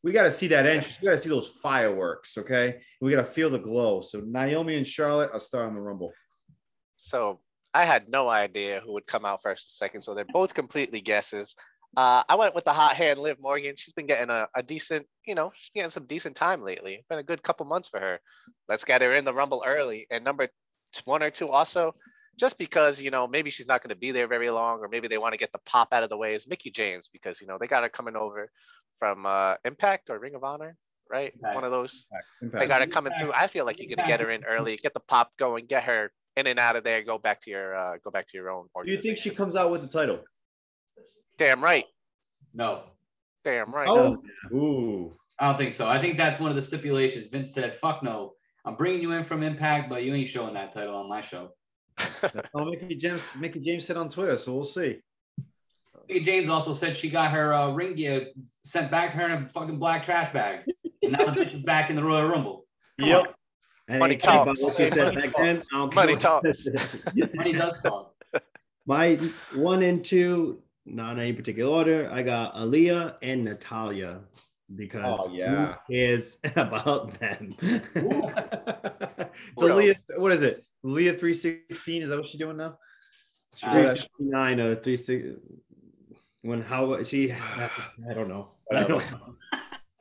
[0.05, 1.01] We got to see that entrance.
[1.01, 2.37] We got to see those fireworks.
[2.37, 4.03] Okay, we got to feel the glow.
[4.03, 6.13] So Naomi and Charlotte, I'll start on the Rumble.
[6.97, 7.41] So
[7.73, 10.01] I had no idea who would come out first and second.
[10.03, 11.55] So they're both completely guesses.
[11.97, 13.77] Uh, I went with the hot hand Liv Morgan.
[13.77, 17.05] She's been getting a, a decent, you know, she's getting some decent time lately.
[17.09, 18.21] Been a good couple months for her.
[18.69, 20.07] Let's get her in the Rumble early.
[20.11, 20.49] And number
[21.07, 21.93] one or two also,
[22.39, 25.09] just because, you know, maybe she's not going to be there very long, or maybe
[25.09, 27.47] they want to get the pop out of the way is Mickie James because, you
[27.47, 28.51] know, they got her coming over
[28.99, 30.77] from uh, Impact or Ring of Honor,
[31.11, 31.33] right?
[31.35, 31.55] Impact.
[31.55, 32.07] One of those.
[32.43, 32.61] Impact.
[32.61, 33.33] They got her coming through.
[33.33, 36.13] I feel like you're gonna get her in early, get the pop going, get her
[36.37, 38.67] in and out of there, go back to your uh, go back to your own.
[38.85, 40.21] Do you think she comes out with the title?
[41.39, 41.85] Damn right.
[42.53, 42.85] No,
[43.45, 43.89] Damn right.
[43.89, 45.13] Oh, ooh.
[45.39, 45.87] I don't think so.
[45.87, 47.27] I think that's one of the stipulations.
[47.27, 48.33] Vince said, "Fuck no,
[48.65, 51.51] I'm bringing you in from Impact, but you ain't showing that title on my show."
[52.55, 53.35] Oh, Mickie James.
[53.37, 55.01] Mickie James said on Twitter, so we'll see.
[56.09, 58.29] Mickie James also said she got her uh, ring gear
[58.65, 60.61] sent back to her in a fucking black trash bag.
[61.03, 62.67] And now the bitch is back in the Royal Rumble.
[62.99, 63.25] Come on.
[63.25, 63.35] Yep.
[63.89, 64.63] I Money didn't about talks.
[64.63, 65.61] what she said Money back then.
[65.73, 66.67] I Money talks.
[67.35, 68.15] Money does talk.
[68.87, 69.17] My
[69.55, 72.11] one and two, not in any particular order.
[72.13, 74.21] I got Aliyah and Natalya
[74.75, 75.75] because Oh, yeah.
[75.87, 77.55] who cares about them?
[79.59, 79.77] so Bro.
[79.77, 80.65] Leah, what is it?
[80.83, 82.03] Leah three sixteen.
[82.03, 82.79] Is that what she's doing now?
[83.57, 85.27] She Uh, Nine or three six.
[86.43, 87.33] When how she?
[87.33, 87.71] I
[88.15, 88.49] don't know.
[88.73, 89.35] I don't know.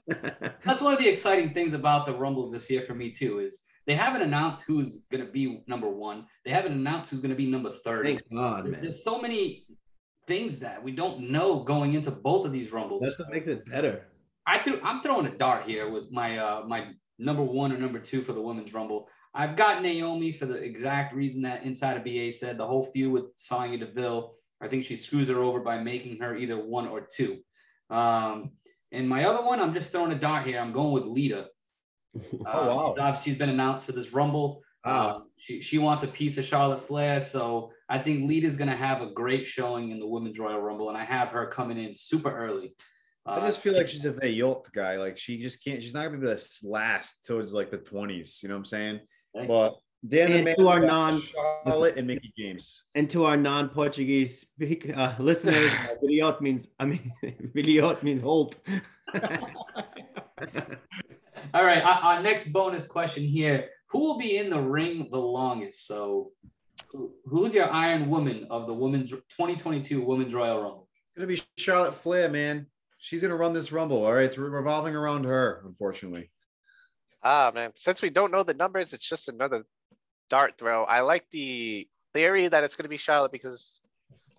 [0.65, 3.63] That's one of the exciting things about the Rumbles this year for me too is
[3.85, 6.25] they haven't announced who's going to be number one.
[6.45, 8.15] They haven't announced who's going to be number thirty.
[8.15, 8.81] Thank God, man.
[8.81, 9.65] There's so many
[10.27, 13.03] things that we don't know going into both of these Rumbles.
[13.03, 14.07] That's what makes it better.
[14.45, 16.87] I threw, I'm throwing a dart here with my uh, my
[17.19, 19.07] number one or number two for the women's rumble.
[19.33, 23.11] I've got Naomi for the exact reason that Inside of BA said the whole feud
[23.11, 24.35] with Sonya Deville.
[24.61, 27.39] I think she screws her over by making her either one or two.
[27.89, 28.51] Um,
[28.91, 30.59] and my other one, I'm just throwing a dart here.
[30.59, 31.47] I'm going with Lita.
[32.15, 32.91] Uh, wow.
[32.93, 34.61] she's, obviously she's been announced for this rumble.
[34.85, 35.15] Wow.
[35.15, 38.75] Um, she she wants a piece of Charlotte Flair, so I think Lita's going to
[38.75, 41.91] have a great showing in the women's Royal Rumble, and I have her coming in
[41.91, 42.75] super early.
[43.25, 44.97] I just feel like she's a Vayult guy.
[44.97, 45.81] Like she just can't.
[45.81, 48.39] She's not gonna be this last towards like the twenties.
[48.43, 48.99] You know what I'm saying?
[49.33, 49.75] Thank But
[50.07, 51.23] Dan And Man, to our non-
[51.65, 52.83] Charlotte and Mickie James.
[52.93, 55.71] And to our non-Portuguese speak, uh, listeners,
[56.23, 58.57] uh, means I mean Viliot means hold.
[61.53, 65.19] All right, our, our next bonus question here: Who will be in the ring the
[65.19, 65.87] longest?
[65.87, 66.31] So,
[67.25, 70.89] who's your Iron Woman of the women's 2022 Women's Royal Rumble?
[71.15, 72.67] It's gonna be Charlotte Flair, man.
[73.03, 74.05] She's gonna run this rumble.
[74.05, 76.31] All right, it's revolving around her, unfortunately.
[77.21, 79.65] Ah man, since we don't know the numbers, it's just another
[80.29, 80.85] dart throw.
[80.85, 83.81] I like the theory that it's gonna be Charlotte because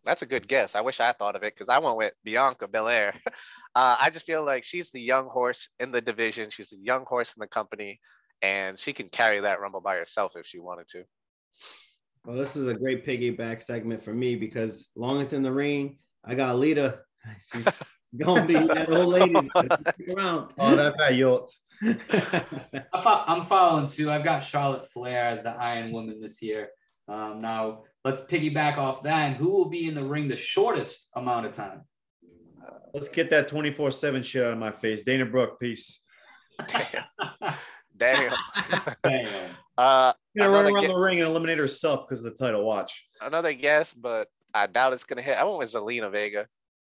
[0.02, 0.74] that's a good guess.
[0.74, 3.14] I wish I thought of it because I went with Bianca Belair.
[3.76, 6.48] Uh, I just feel like she's the young horse in the division.
[6.48, 7.98] She's the young horse in the company,
[8.40, 11.02] and she can carry that rumble by herself if she wanted to.
[12.24, 15.98] Well, this is a great piggyback segment for me because long as in the ring,
[16.24, 17.00] I got Lita.
[17.52, 17.66] She's
[18.16, 19.50] gonna be that old lady.
[20.14, 20.52] Around.
[20.58, 21.50] Oh, that Vayult.
[21.82, 24.10] I fo- I'm following Sue.
[24.10, 26.68] I've got Charlotte Flair as the Iron Woman this year.
[27.08, 29.28] Um, now let's piggyback off that.
[29.28, 31.82] And who will be in the ring the shortest amount of time?
[32.94, 35.02] Let's get that 24 7 shit out of my face.
[35.02, 36.00] Dana Brooke, peace.
[36.68, 37.04] Damn.
[37.96, 38.32] Damn.
[39.02, 39.28] Damn.
[39.76, 42.64] Uh, Gonna run around ge- the ring and eliminate herself because of the title.
[42.64, 43.04] Watch.
[43.20, 45.36] another guess, but I doubt it's gonna hit.
[45.36, 46.46] I went with Zelina Vega.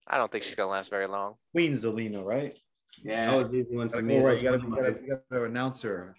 [0.06, 1.34] I don't think she's gonna last very long.
[1.52, 2.56] Queen Zelina, right?
[3.02, 4.18] Yeah, that was an easy one for me.
[4.18, 4.36] go right.
[4.38, 6.16] You gotta, was you one gotta, you gotta announce her.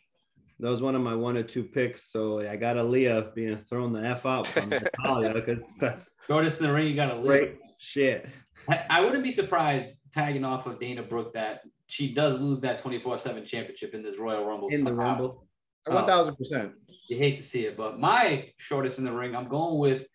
[0.59, 2.11] That was one of my one or two picks.
[2.11, 6.67] So I got Aliyah being thrown the F out from Natalya because that's Shortest in
[6.67, 8.27] the ring, you got to great shit.
[8.69, 12.79] I, I wouldn't be surprised tagging off of Dana Brooke that she does lose that
[12.79, 14.69] 24 7 championship in this Royal Rumble.
[14.69, 14.93] In the.
[14.93, 15.45] Rumble.
[15.87, 15.93] Oh.
[15.93, 16.71] One thousand percent.
[17.09, 20.07] You hate to see it, but my shortest in the ring, I'm going with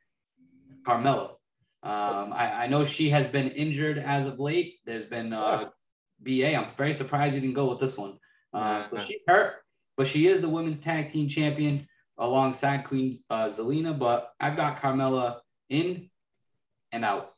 [0.84, 1.34] Carmella.
[1.82, 4.74] Um, I, I know she has been injured as of late.
[4.84, 5.70] There's been uh,
[6.20, 6.54] BA.
[6.54, 8.18] I'm very surprised you didn't go with this one.
[8.52, 9.54] Uh, so she's hurt,
[9.96, 11.86] but she is the women's tag team champion
[12.18, 13.98] alongside Queen uh, Zelina.
[13.98, 15.38] But I've got Carmella
[15.70, 16.10] in
[16.92, 17.32] and out.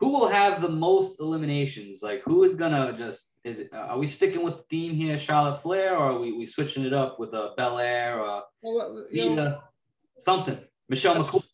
[0.00, 2.02] Who will have the most eliminations?
[2.02, 5.18] Like, who is gonna just is it, uh, are we sticking with the theme here,
[5.18, 9.06] Charlotte Flair, or are we, we switching it up with a Belair or Well,
[9.36, 9.60] know,
[10.18, 10.58] something?
[10.88, 11.46] Michelle McCool.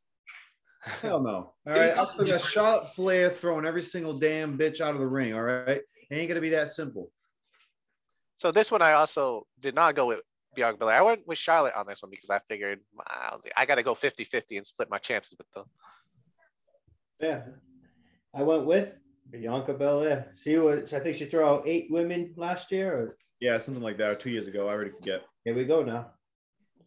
[0.80, 1.54] Hell no.
[1.66, 5.06] All right, I'm still got Charlotte Flair throwing every single damn bitch out of the
[5.06, 5.34] ring.
[5.34, 7.10] All right, it ain't gonna be that simple.
[8.36, 10.20] So this one I also did not go with
[10.54, 10.96] Bianca Belair.
[10.96, 13.94] I went with Charlotte on this one because I figured wow, I got to go
[13.94, 15.64] 50-50 and split my chances with them.
[17.20, 17.42] Yeah.
[18.34, 18.92] I went with
[19.30, 20.32] Bianca Belair.
[20.42, 22.92] She was, I think she threw out eight women last year.
[22.92, 24.10] Or, Yeah, something like that.
[24.10, 25.22] Or two years ago, I already forget.
[25.44, 26.12] here we go now.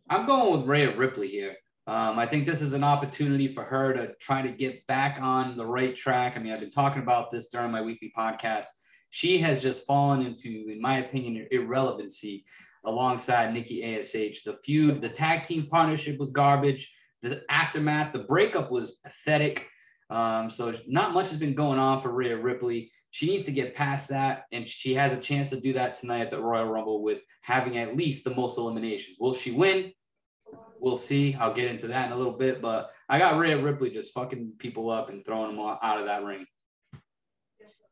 [0.10, 1.56] I'm going with Rhea Ripley here.
[1.86, 5.58] Um, I think this is an opportunity for her to try to get back on
[5.58, 6.38] the right track.
[6.38, 8.68] I mean, I've been talking about this during my weekly podcast.
[9.10, 12.46] She has just fallen into, in my opinion, irrelevancy
[12.86, 14.44] alongside Nikki ASH.
[14.44, 16.94] The feud, the tag team partnership was garbage.
[17.22, 19.68] The aftermath, the breakup was pathetic.
[20.10, 22.92] Um, so not much has been going on for Rhea Ripley.
[23.12, 26.22] She needs to get past that, and she has a chance to do that tonight
[26.22, 29.18] at the Royal Rumble with having at least the most eliminations.
[29.20, 29.92] Will she win?
[30.84, 31.34] We'll see.
[31.36, 34.56] I'll get into that in a little bit, but I got Rhea Ripley just fucking
[34.60, 36.46] people up and throwing them out of that ring.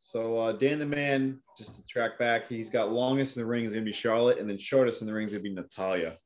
[0.01, 3.63] So uh, Dan the Man, just to track back, he's got longest in the ring
[3.63, 6.17] is gonna be Charlotte, and then shortest in the ring is gonna be Natalya.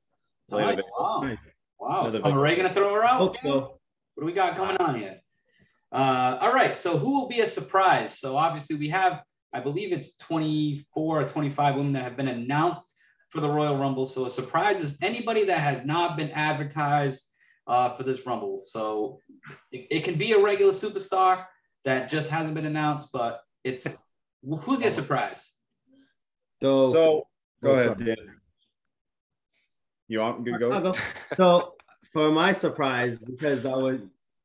[0.50, 0.82] Nice.
[0.98, 1.38] Wow.
[1.80, 2.02] Wow.
[2.02, 3.20] Another Summer Rae gonna throw her out?
[3.20, 3.78] Hope so.
[4.16, 5.20] What do we got coming on here?
[5.92, 6.76] Uh, all right.
[6.76, 8.18] So who will be a surprise?
[8.18, 9.22] So obviously we have,
[9.54, 12.95] I believe it's 24 or 25 women that have been announced
[13.30, 14.06] for the Royal Rumble.
[14.06, 17.30] So a surprise is anybody that has not been advertised
[17.68, 18.60] uh, for this Rumble.
[18.60, 19.20] So
[19.72, 21.46] it, it can be a regular superstar
[21.84, 24.00] that just hasn't been announced, but it's
[24.62, 25.54] who's your surprise?
[26.62, 27.28] So, So
[27.64, 27.98] go ahead.
[27.98, 28.16] Dan.
[30.08, 30.92] You want me to I'll go?
[30.92, 30.98] go.
[31.36, 31.74] So
[32.14, 34.00] for my surprise, because I was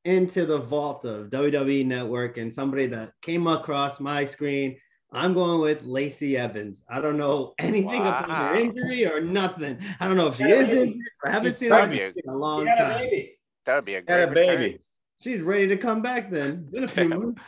[0.04, 4.76] into the vault of WWE Network and somebody that came across my screen,
[5.12, 6.82] I'm going with Lacey Evans.
[6.88, 9.78] I don't know anything about her injury or nothing.
[9.98, 10.80] I don't know if she Yeah, is baby.
[10.92, 11.02] injured.
[11.24, 12.98] I haven't seen her in a long Yeah, time.
[12.98, 13.38] baby.
[13.66, 14.56] That would be a Had great a return.
[14.60, 14.78] baby.
[15.20, 16.68] She's ready to come back then.
[16.70, 17.42] Been a few months.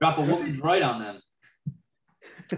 [0.00, 1.20] Drop a woman's right on them.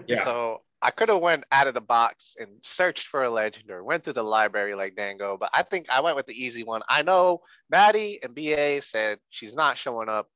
[0.07, 0.25] Yeah.
[0.25, 3.83] So I could have went out of the box and searched for a legend or
[3.83, 6.83] went through the library like Dango, but I think I went with the easy one.
[6.89, 10.29] I know Maddie and BA said she's not showing up,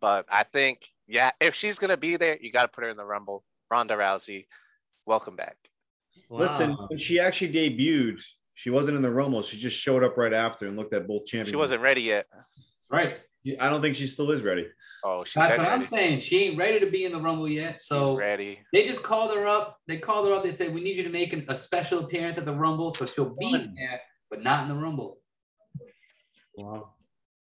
[0.00, 2.96] but I think yeah, if she's gonna be there, you got to put her in
[2.96, 3.42] the Rumble.
[3.70, 4.46] Ronda Rousey,
[5.06, 5.56] welcome back.
[6.30, 8.20] Listen, when she actually debuted,
[8.54, 9.42] she wasn't in the Rumble.
[9.42, 11.50] She just showed up right after and looked at both champions.
[11.50, 12.26] She wasn't ready yet.
[12.90, 13.18] Right.
[13.60, 14.66] I don't think she still is ready.
[15.04, 16.20] Oh, she's That's dead what I'm saying.
[16.20, 17.80] She ain't ready to be in the Rumble yet.
[17.80, 18.58] So she's ready.
[18.72, 19.78] They just called her up.
[19.86, 20.42] They called her up.
[20.42, 23.06] They said, "We need you to make an, a special appearance at the Rumble." So
[23.06, 25.18] she'll be there, but not in the Rumble.
[26.56, 26.94] Wow.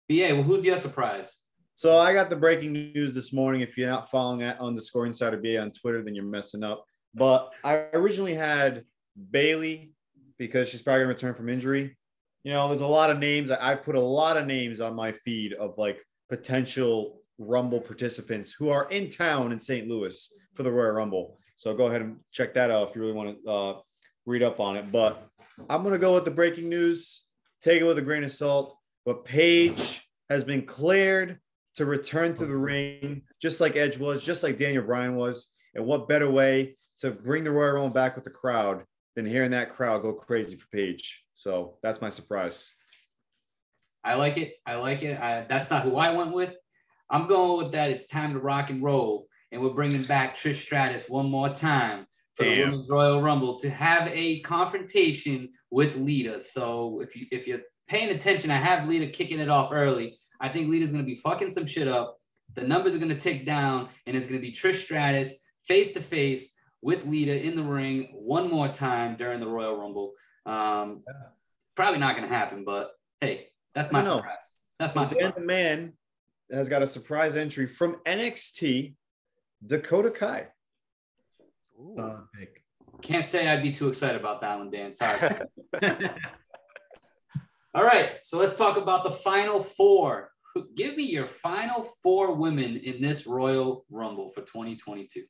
[0.09, 1.43] BA, well, who's your surprise?
[1.77, 3.61] So I got the breaking news this morning.
[3.61, 6.83] If you're not following at underscore Insider BA on Twitter, then you're messing up.
[7.13, 8.83] But I originally had
[9.29, 9.91] Bayley
[10.39, 11.95] because she's probably gonna return from injury.
[12.43, 13.51] You know, there's a lot of names.
[13.51, 18.69] I've put a lot of names on my feed of like potential Rumble participants who
[18.69, 19.87] are in town in St.
[19.87, 21.37] Louis for the Royal Rumble.
[21.57, 23.79] So go ahead and check that out if you really want to uh,
[24.25, 24.91] read up on it.
[24.91, 25.29] But
[25.69, 27.21] I'm gonna go with the breaking news.
[27.61, 28.75] Take it with a grain of salt.
[29.05, 31.39] But Paige has been cleared
[31.77, 32.61] to return to the mm-hmm.
[32.61, 35.53] ring, just like Edge was, just like Daniel Bryan was.
[35.75, 38.83] And what better way to bring the Royal Rumble back with the crowd
[39.15, 41.23] than hearing that crowd go crazy for Paige?
[41.35, 42.73] So that's my surprise.
[44.03, 44.55] I like it.
[44.65, 45.19] I like it.
[45.19, 46.53] I, that's not who I went with.
[47.09, 47.91] I'm going with that.
[47.91, 52.07] It's time to rock and roll, and we're bringing back Trish Stratus one more time
[52.35, 56.39] for the Women's Royal Rumble to have a confrontation with Lita.
[56.39, 60.17] So if you if you're paying attention, I have Lita kicking it off early.
[60.39, 62.17] I think Lita's gonna be fucking some shit up.
[62.55, 66.53] The numbers are gonna tick down, and it's gonna be Trish Stratus face to face
[66.81, 70.13] with Lita in the ring one more time during the Royal Rumble.
[70.45, 71.03] Um,
[71.75, 74.17] probably not gonna happen, but hey, that's my I don't know.
[74.17, 74.55] surprise.
[74.79, 75.45] That's my Dan the surprise.
[75.45, 75.93] man
[76.51, 78.95] has got a surprise entry from NXT,
[79.65, 80.47] Dakota Kai.
[81.79, 81.93] Ooh.
[81.97, 82.63] Solid pick.
[83.01, 84.93] Can't say I'd be too excited about that one, Dan.
[84.93, 85.19] Sorry.
[87.77, 90.31] All right, so let's talk about the final four.
[90.75, 95.21] Give me your final four women in this Royal Rumble for 2022.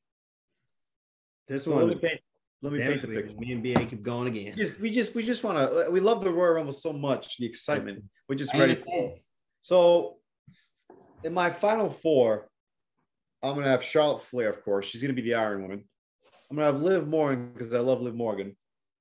[1.49, 2.21] This So let me one, paint,
[2.61, 3.35] let me paint the picture.
[3.37, 4.43] me and BA keep going again.
[4.45, 4.65] We again.
[4.65, 5.91] just, we just, we just want to.
[5.91, 8.01] We love the Royal Rumble so much, the excitement.
[8.29, 8.71] We're just I ready.
[8.71, 9.15] understand.
[9.61, 10.15] So,
[11.25, 12.47] in my final four,
[13.43, 14.85] I'm gonna have Charlotte Flair, of course.
[14.85, 15.83] She's gonna be the Iron Woman.
[16.49, 18.55] I'm gonna have Liv Morgan because I love Liv Morgan.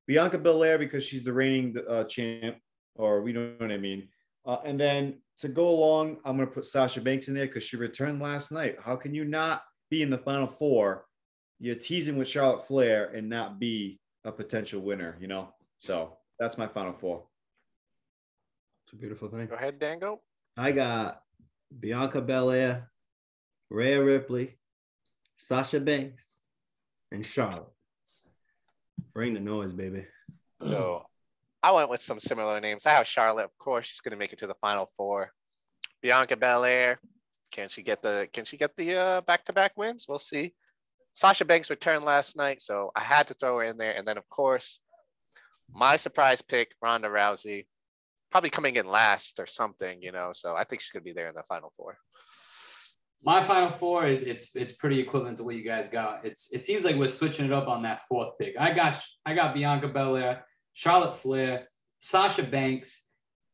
[0.08, 2.56] Bianca Belair because she's the reigning uh, champ,
[2.98, 4.08] or we don't know what I mean.
[4.44, 7.76] Uh, and then to go along, I'm gonna put Sasha Banks in there because she
[7.76, 8.76] returned last night.
[8.82, 11.06] How can you not be in the final four?
[11.58, 15.48] You're teasing with Charlotte Flair and not be a potential winner, you know.
[15.80, 17.24] So that's my final four.
[18.84, 19.46] It's a beautiful thing.
[19.46, 20.20] Go ahead, Dango.
[20.56, 21.22] I got
[21.80, 22.90] Bianca Belair,
[23.70, 24.56] Rhea Ripley,
[25.38, 26.24] Sasha Banks,
[27.10, 27.66] and Charlotte.
[29.12, 30.06] Bring the noise, baby.
[30.60, 31.06] So
[31.66, 32.86] I went with some similar names.
[32.86, 33.86] I have Charlotte, of course.
[33.86, 35.32] She's gonna make it to the final four.
[36.00, 37.00] Bianca Belair.
[37.50, 40.06] Can she get the can she get the uh back-to-back wins?
[40.08, 40.54] We'll see.
[41.12, 43.96] Sasha Banks returned last night, so I had to throw her in there.
[43.96, 44.78] And then of course,
[45.68, 47.66] my surprise pick, Ronda Rousey,
[48.30, 50.30] probably coming in last or something, you know.
[50.34, 51.98] So I think she's gonna be there in the final four.
[53.24, 56.24] My final four, it, it's it's pretty equivalent to what you guys got.
[56.24, 58.54] It's it seems like we're switching it up on that fourth pick.
[58.56, 58.94] I got
[59.24, 60.44] I got Bianca Belair,
[60.76, 61.68] Charlotte Flair,
[62.00, 63.06] Sasha Banks,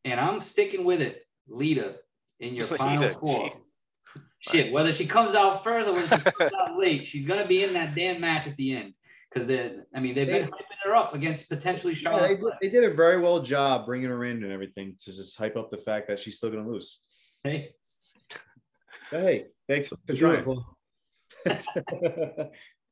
[0.05, 1.23] and I'm sticking with it.
[1.49, 1.95] Lita
[2.41, 3.49] in your final Lita, four.
[3.49, 3.57] jeez.
[4.41, 7.63] Shit, whether she comes out first or whether she comes out late, she's gonna be
[7.63, 8.95] in that damn match at the end.
[9.33, 12.29] Because they, I mean, they've been They- hyping her up against potentially Yeah, Charlotte.
[12.29, 12.59] they, Flair.
[12.61, 15.57] did, they did a very well job bringing her in and everything to just hype
[15.57, 17.01] up the fact that she's still going to lose.
[17.45, 17.71] Hey,
[19.13, 20.45] hey, thanks for trying.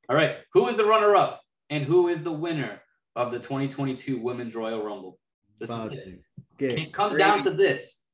[0.08, 0.36] All right.
[0.54, 2.80] Who is the runner-up and who is the winner
[3.16, 5.18] of the 2022 Women's Royal Rumble?
[5.58, 6.04] This is it.
[6.04, 6.18] to
[6.58, 8.04] get It comes down to this.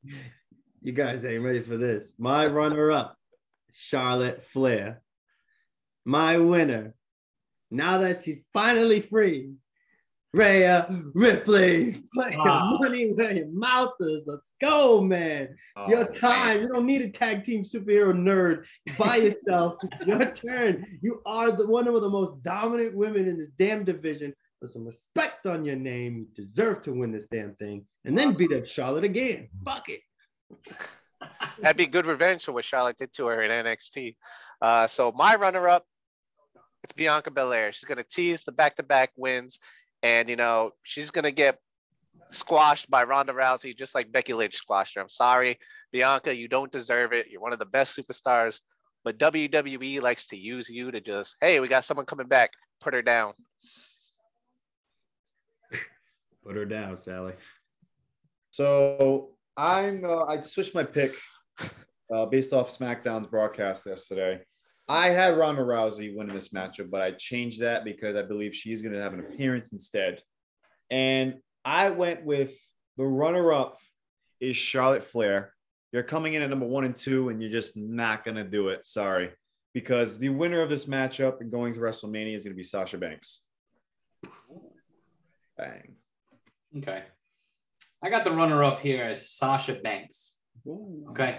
[0.82, 2.12] You guys ain't ready for this.
[2.18, 3.16] My runner up,
[3.72, 5.02] Charlotte Flair.
[6.04, 6.94] My winner,
[7.70, 9.52] now that she's finally free,
[10.32, 12.02] Rhea Ripley.
[12.14, 12.76] Put your Ah.
[12.78, 14.24] money where your mouth is.
[14.26, 15.56] Let's go, man.
[15.76, 16.60] Oh, your time.
[16.60, 18.64] You don't need a tag team superhero nerd
[18.98, 19.76] by yourself.
[20.06, 20.84] your turn.
[21.00, 24.34] You are the one of the most dominant women in this damn division.
[24.60, 26.26] Put some respect on your name.
[26.34, 27.84] You deserve to win this damn thing.
[28.04, 29.48] And then beat up Charlotte again.
[29.64, 30.00] Fuck it.
[31.60, 34.16] That'd be good revenge for what Charlotte did to her in NXT.
[34.60, 35.84] Uh, so my runner-up,
[36.82, 37.72] it's Bianca Belair.
[37.72, 39.58] She's gonna tease the back-to-back wins,
[40.02, 41.58] and you know she's gonna get
[42.30, 45.00] squashed by Ronda Rousey, just like Becky Lynch squashed her.
[45.00, 45.58] I'm sorry,
[45.92, 47.26] Bianca, you don't deserve it.
[47.30, 48.60] You're one of the best superstars,
[49.04, 52.50] but WWE likes to use you to just, hey, we got someone coming back,
[52.80, 53.32] put her down.
[56.46, 57.32] Put her down, Sally.
[58.52, 61.12] So I'm uh, I switched my pick
[62.14, 64.40] uh, based off SmackDown's broadcast yesterday.
[64.88, 68.80] I had Ronda Rousey winning this matchup, but I changed that because I believe she's
[68.80, 70.22] going to have an appearance instead.
[70.88, 71.34] And
[71.64, 72.56] I went with
[72.96, 73.78] the runner-up
[74.38, 75.52] is Charlotte Flair.
[75.90, 78.68] You're coming in at number one and two, and you're just not going to do
[78.68, 78.86] it.
[78.86, 79.30] Sorry,
[79.74, 82.98] because the winner of this matchup and going to WrestleMania is going to be Sasha
[82.98, 83.42] Banks.
[85.58, 85.96] Bang.
[86.78, 87.02] Okay.
[88.02, 90.36] I got the runner-up here as Sasha Banks.
[91.10, 91.38] Okay.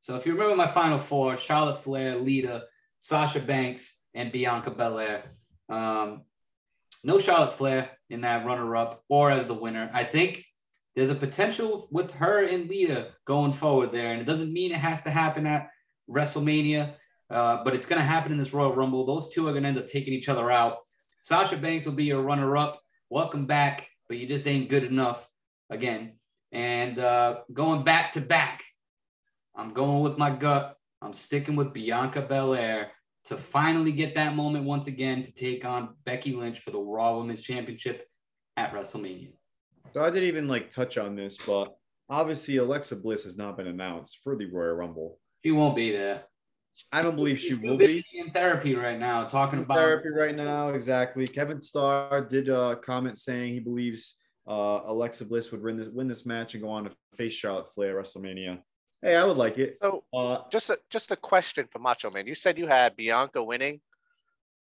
[0.00, 2.64] So if you remember my final four, Charlotte Flair, Lita,
[2.98, 5.24] Sasha Banks, and Bianca Belair.
[5.68, 6.22] Um,
[7.04, 9.90] no Charlotte Flair in that runner-up or as the winner.
[9.92, 10.44] I think
[10.96, 14.12] there's a potential with her and Lita going forward there.
[14.12, 15.68] And it doesn't mean it has to happen at
[16.08, 16.94] WrestleMania,
[17.30, 19.06] uh, but it's going to happen in this Royal Rumble.
[19.06, 20.78] Those two are going to end up taking each other out.
[21.20, 22.80] Sasha Banks will be your runner-up.
[23.10, 25.30] Welcome back, but you just ain't good enough
[25.70, 26.14] again.
[26.50, 28.64] And uh, going back to back,
[29.54, 30.76] I'm going with my gut.
[31.00, 32.90] I'm sticking with Bianca Belair
[33.26, 37.18] to finally get that moment once again to take on Becky Lynch for the Raw
[37.18, 38.04] Women's Championship
[38.56, 39.30] at WrestleMania.
[39.94, 41.76] So I didn't even like touch on this, but
[42.08, 45.20] obviously Alexa Bliss has not been announced for the Royal Rumble.
[45.44, 46.24] She won't be there.
[46.92, 48.04] I don't believe she will be.
[48.14, 50.70] in therapy right now, talking in about therapy right now.
[50.70, 51.26] Exactly.
[51.26, 54.16] Kevin Starr did a comment saying he believes
[54.48, 57.72] uh, Alexa Bliss would win this win this match and go on to face Charlotte
[57.74, 58.58] Flair at WrestleMania.
[59.02, 59.78] Hey, I would like it.
[59.80, 62.26] So Uh, just a just a question for Macho Man.
[62.26, 63.80] You said you had Bianca winning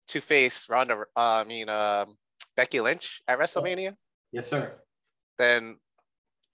[0.09, 1.05] to face Ronda.
[1.17, 2.17] Uh, I mean, um,
[2.57, 3.95] Becky Lynch at WrestleMania.
[4.33, 4.75] Yes, sir.
[5.39, 5.77] Then,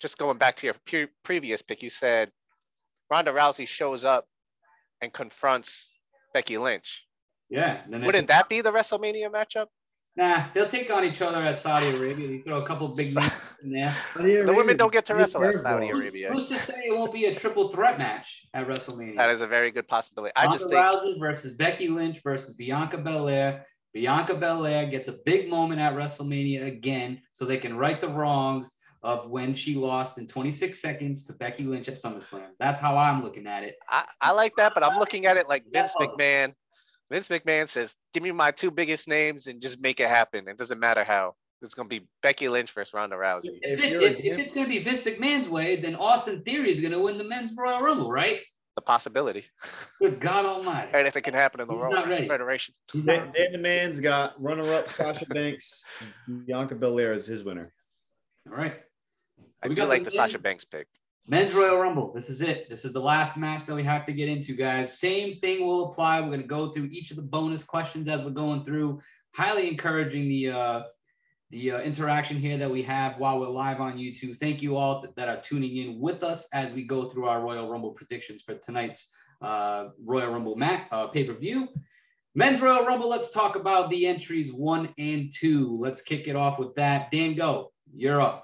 [0.01, 2.31] just going back to your pre- previous pick, you said
[3.11, 4.27] Ronda Rousey shows up
[5.01, 5.93] and confronts
[6.33, 7.05] Becky Lynch.
[7.51, 7.83] Yeah.
[7.89, 9.67] Wouldn't that be the WrestleMania matchup?
[10.17, 12.29] Nah, they'll take on each other at Saudi Arabia.
[12.29, 13.33] They throw a couple big names
[13.65, 13.97] in there.
[14.15, 15.55] The women don't get to wrestle at.
[15.57, 16.29] Saudi Who's, Arabia.
[16.33, 19.17] who's to say it won't be a triple threat match at WrestleMania?
[19.17, 20.33] That is a very good possibility.
[20.37, 23.67] I Ronda just think Rousey versus Becky Lynch versus Bianca Belair.
[23.93, 28.77] Bianca Belair gets a big moment at WrestleMania again, so they can right the wrongs
[29.05, 32.49] of when she lost in 26 seconds to Becky Lynch at SummerSlam.
[32.59, 33.77] That's how I'm looking at it.
[33.89, 36.07] I, I like that, but I'm looking at it like Vince Yeah.
[36.07, 36.55] McMahon.
[37.13, 40.49] Vince McMahon says, "Give me my two biggest names and just make it happen.
[40.49, 41.35] It doesn't matter how.
[41.61, 44.67] It's gonna be Becky Lynch versus Ronda Rousey." If, If it, if, if it's going
[44.67, 47.81] to be Vince McMahon's way, then Austin Theory is going to win the men's Royal
[47.83, 48.39] Rumble, right?
[48.75, 49.45] The possibility.
[50.01, 50.93] Good God Almighty.
[50.95, 52.27] Anything can happen in the He's Raw.
[52.27, 52.75] Federation.
[52.93, 55.85] He's Dan the Man's got runner-up Sasha Banks,
[56.47, 57.73] Bianca Belair as his winner.
[58.51, 58.75] All right.
[59.65, 60.87] I We do got like the the Sasha Banks pick.
[61.27, 62.13] Men's Royal Rumble.
[62.13, 62.69] This is it.
[62.69, 64.99] This is the last match that we have to get into, guys.
[64.99, 66.21] Same thing will apply.
[66.21, 69.01] We're going to go through each of the bonus questions as we're going through.
[69.35, 70.83] Highly encouraging the uh,
[71.51, 74.37] the uh, interaction here that we have while we're live on YouTube.
[74.39, 77.41] Thank you all th- that are tuning in with us as we go through our
[77.41, 79.11] Royal Rumble predictions for tonight's
[79.41, 81.69] uh, Royal Rumble mat uh, pay per view.
[82.35, 83.09] Men's Royal Rumble.
[83.09, 85.79] Let's talk about the entries one and two.
[85.81, 87.11] Let's kick it off with that.
[87.11, 87.73] Dan, go.
[87.95, 88.44] You're up.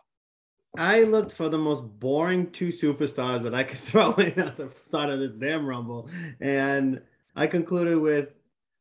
[0.77, 4.71] I looked for the most boring two superstars that I could throw in at the
[4.89, 6.09] side of this damn rumble,
[6.41, 7.01] and
[7.37, 8.29] I concluded with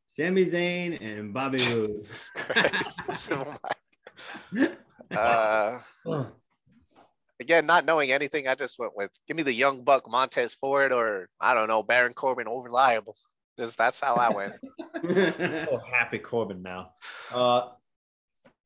[0.08, 2.08] Sami Zayn and Bobby Roode.
[2.36, 3.02] Christ.
[3.14, 3.56] So
[5.12, 5.80] uh,
[7.40, 10.92] again, not knowing anything, I just went with give me the young buck Montez Ford
[10.92, 13.16] or I don't know Baron Corbin over liable.
[13.58, 14.54] Just, that's how I went.
[15.68, 16.92] so happy Corbin now.
[17.34, 17.70] Uh,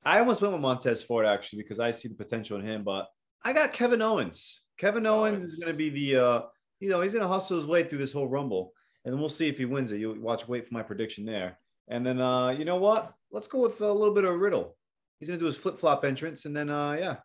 [0.06, 3.08] I almost went with Montez Ford actually because I see the potential in him, but
[3.43, 4.64] I got Kevin Owens.
[4.78, 6.41] Kevin Owens is going to be the, uh,
[6.80, 8.74] you know, he's going to hustle his way through this whole Rumble,
[9.06, 9.99] and then we'll see if he wins it.
[9.99, 13.14] You watch, wait for my prediction there, and then uh, you know what?
[13.32, 14.76] Let's go with a little bit of Riddle.
[15.20, 17.16] He's going to do his flip flop entrance, and then uh, yeah,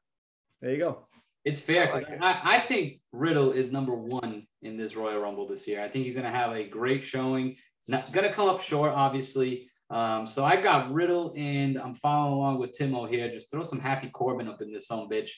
[0.61, 1.09] there you go.
[1.45, 1.85] It's fair.
[1.85, 2.19] I 'cause like it.
[2.21, 5.83] I, I think Riddle is number one in this Royal Rumble this year.
[5.83, 7.57] I think he's going to have a great showing.
[7.89, 9.71] Not going to come up short, obviously.
[9.91, 13.31] Um, so I've got Riddle, and I'm following along with Timo here.
[13.31, 15.31] Just throw some Happy Corbin up in this son bitch.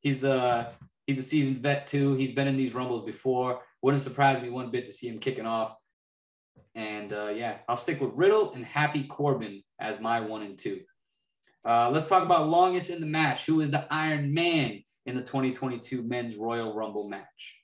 [0.00, 0.72] He's a
[1.06, 2.14] he's a seasoned vet too.
[2.14, 3.62] He's been in these Rumbles before.
[3.82, 5.74] Wouldn't surprise me one bit to see him kicking off.
[6.74, 10.80] And uh, yeah, I'll stick with Riddle and Happy Corbin as my one and two.
[11.64, 13.46] Uh, let's talk about longest in the match.
[13.46, 17.54] Who is the Iron Man in the 2022 Men's Royal Rumble match?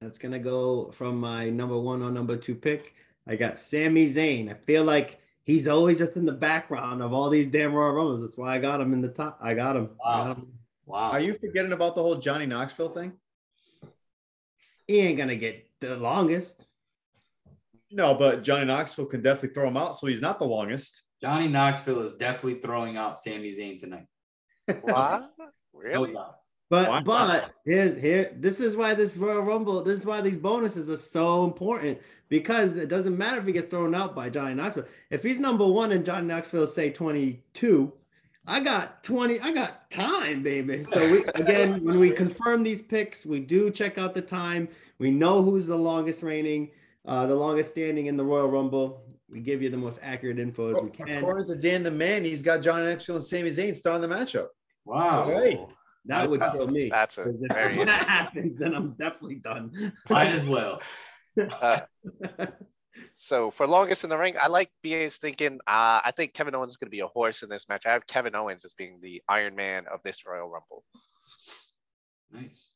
[0.00, 2.94] That's gonna go from my number one or number two pick.
[3.26, 4.50] I got Sami Zayn.
[4.50, 8.20] I feel like he's always just in the background of all these damn Royal Rumbles.
[8.22, 9.38] That's why I got him in the top.
[9.42, 9.90] I got him.
[10.04, 10.28] I Wow.
[10.28, 10.52] got him.
[10.86, 11.10] Wow.
[11.12, 13.12] Are you forgetting about the whole Johnny Knoxville thing?
[14.86, 16.64] He ain't gonna get the longest.
[17.92, 21.04] No, but Johnny Knoxville can definitely throw him out, so he's not the longest.
[21.20, 24.06] Johnny Knoxville is definitely throwing out Sami Zayn tonight.
[24.82, 25.30] What?
[25.38, 26.12] No Really?
[26.12, 26.39] doubt.
[26.70, 28.32] But but here's here.
[28.36, 29.82] This is why this Royal Rumble.
[29.82, 31.98] This is why these bonuses are so important
[32.28, 34.84] because it doesn't matter if he gets thrown out by Johnny Knoxville.
[35.10, 37.92] If he's number one and Johnny Knoxville say twenty two,
[38.46, 39.40] I got twenty.
[39.40, 40.84] I got time, baby.
[40.84, 44.68] So we again when we confirm these picks, we do check out the time.
[44.98, 46.70] We know who's the longest reigning,
[47.04, 49.02] uh, the longest standing in the Royal Rumble.
[49.28, 51.18] We give you the most accurate info as we can.
[51.18, 54.48] According to Dan the Man, he's got Johnny Knoxville and Sami Zayn starting the matchup.
[54.84, 55.26] Wow.
[55.26, 55.66] So, hey.
[56.06, 56.88] That would That's- kill me.
[56.90, 58.06] That's a 'Cause if very that interesting.
[58.08, 59.92] happens, then I'm definitely done.
[60.08, 60.80] Might as well.
[61.38, 61.80] Uh,
[63.14, 65.54] so for longest in the ring, I like BA's thinking.
[65.66, 67.86] Uh, I think Kevin Owens is going to be a horse in this match.
[67.86, 70.84] I have Kevin Owens as being the Iron Man of this Royal Rumble.
[72.32, 72.66] Nice.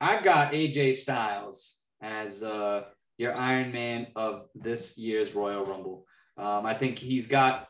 [0.00, 2.84] I've got AJ Styles as uh,
[3.18, 6.04] your Iron Man of this year's Royal Rumble.
[6.36, 7.68] Um, I think he's got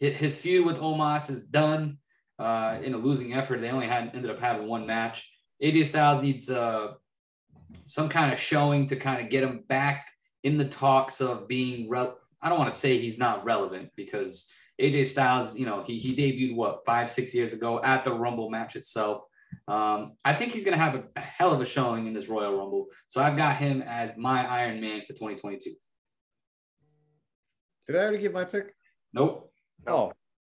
[0.00, 1.98] his feud with Omos is done
[2.38, 3.60] uh, in a losing effort.
[3.60, 5.30] They only had ended up having one match.
[5.62, 6.94] AJ Styles needs uh,
[7.84, 10.08] some kind of showing to kind of get him back
[10.42, 11.88] in the talks of being.
[11.88, 12.12] Re-
[12.42, 16.14] I don't want to say he's not relevant because AJ Styles, you know, he he
[16.14, 19.22] debuted what five six years ago at the Rumble match itself.
[19.68, 22.28] Um, I think he's going to have a, a hell of a showing in this
[22.28, 22.86] Royal Rumble.
[23.08, 25.70] So I've got him as my Iron Man for 2022.
[27.86, 28.74] Did I already give my pick?
[29.12, 29.52] Nope.
[29.86, 30.12] Oh,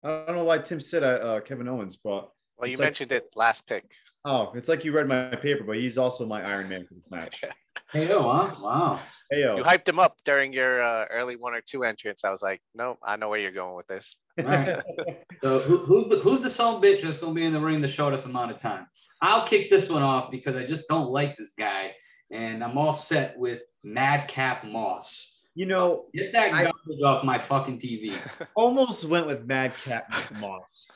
[0.06, 3.12] I don't know why Tim said uh, uh, Kevin Owens, but Well, you like- mentioned
[3.12, 3.84] it last pick.
[4.24, 7.10] oh, it's like you read my paper, but he's also my Iron Man for this
[7.10, 7.42] match.
[7.92, 8.54] Hey, oh, huh?
[8.60, 8.98] Wow.
[9.30, 12.24] Hey yo, You hyped him up during your uh, early one or two entrance.
[12.24, 14.16] I was like, no, I know where you're going with this.
[14.38, 14.82] All right.
[15.42, 17.82] So who, who's the who's the son bitch that's going to be in the ring
[17.82, 18.86] the shortest amount of time?
[19.20, 21.92] I'll kick this one off because I just don't like this guy,
[22.32, 27.38] and I'm all set with Madcap Moss You know, Get that I- garbage off my
[27.38, 28.12] fucking TV.
[28.54, 30.86] almost went with Madcap Moss,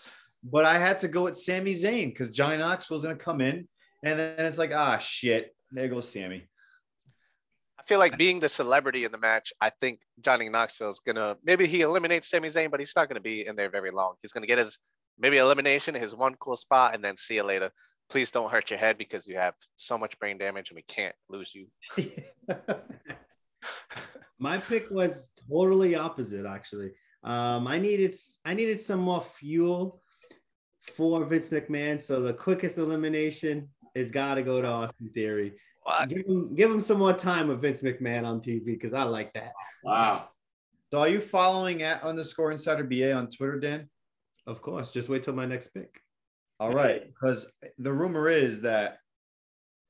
[0.45, 3.67] but I had to go with Sami Zayn because Johnny Knoxville's gonna come in,
[4.05, 6.47] and then it's like, ah, shit, there goes Sami.
[7.79, 11.67] I feel like being the celebrity in the match, I think Johnny Knoxville's gonna maybe
[11.67, 14.17] he eliminates Sami Zayn, but he's not gonna be in there very long.
[14.21, 14.79] He's gonna get his
[15.19, 17.71] maybe elimination, his one cool spot, and then see you later.
[18.11, 21.15] Please don't hurt your head because you have so much brain damage and we can't
[21.31, 21.67] lose you.
[24.41, 26.93] My pick was totally opposite, actually.
[27.23, 28.15] Um, I needed
[28.45, 30.03] I needed some more fuel
[30.81, 32.01] for Vince McMahon.
[32.01, 35.53] So the quickest elimination is got to go to Austin Theory.
[35.83, 36.09] What?
[36.09, 39.33] Give him give him some more time with Vince McMahon on TV because I like
[39.35, 39.53] that.
[39.85, 40.29] Wow.
[40.91, 43.89] so, are you following at underscore Insider BA on Twitter, Dan?
[44.47, 46.01] Of course, just wait till my next pick.
[46.59, 48.99] All right, because the rumor is that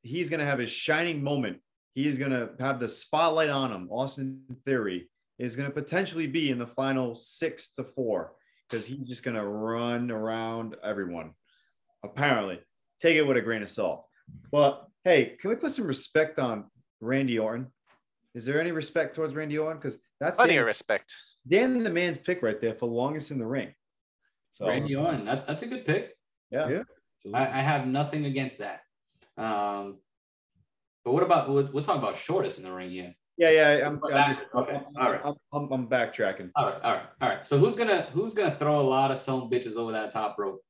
[0.03, 1.59] he's gonna have his shining moment.
[1.95, 3.89] He is gonna have the spotlight on him.
[3.91, 8.33] Austin Theory is gonna potentially be in the final six to four
[8.69, 11.33] because he's just gonna run around everyone.
[12.05, 12.61] Apparently,
[13.01, 14.07] take it with a grain of salt.
[14.53, 16.71] But hey, can we put some respect on
[17.01, 17.67] Randy Orton?
[18.35, 19.79] Is there any respect towards Randy Orton?
[19.79, 21.13] Because that's Plenty Dan, of respect.
[21.49, 23.75] Dan the man's pick right there for longest in the ring.
[24.53, 25.25] So Randy Orton.
[25.25, 26.17] That, that's a good pick.
[26.51, 26.69] yeah.
[26.69, 26.83] Yeah.
[27.35, 28.81] I, I have nothing against that.
[29.37, 29.99] Um,
[31.05, 33.15] but what about we'll, we'll talk about shortest in the ring here.
[33.37, 34.29] Yeah, yeah, I'm, I'm back.
[34.29, 35.21] just, Okay, I'm, all right.
[35.25, 36.51] I'm, I'm, I'm backtracking.
[36.57, 37.47] All right, all right, all right.
[37.47, 40.63] So who's gonna who's gonna throw a lot of some bitches over that top rope?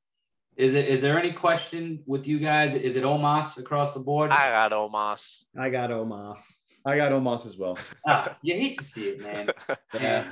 [0.57, 2.75] Is it is there any question with you guys?
[2.75, 4.31] Is it Omos across the board?
[4.31, 5.47] I got Omos.
[5.59, 6.39] I got Omos.
[6.87, 7.77] I got Omos as well.
[8.07, 9.51] Ah, you hate to see it, man.
[10.01, 10.31] Yeah.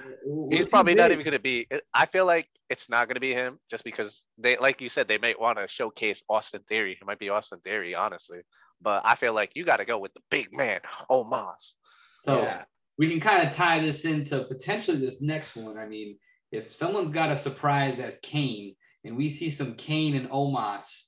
[0.50, 1.66] He's probably not even gonna be.
[1.92, 5.18] I feel like it's not gonna be him just because they, like you said, they
[5.18, 6.92] might want to showcase Austin Theory.
[6.92, 8.40] It might be Austin Theory, honestly.
[8.80, 11.74] But I feel like you got to go with the big man, Omos.
[12.20, 12.64] So Yeah.
[12.96, 15.78] we can kind of tie this into potentially this next one.
[15.78, 16.18] I mean,
[16.52, 18.74] if someone's got a surprise as Kane,
[19.04, 21.04] and we see some Kane and Omos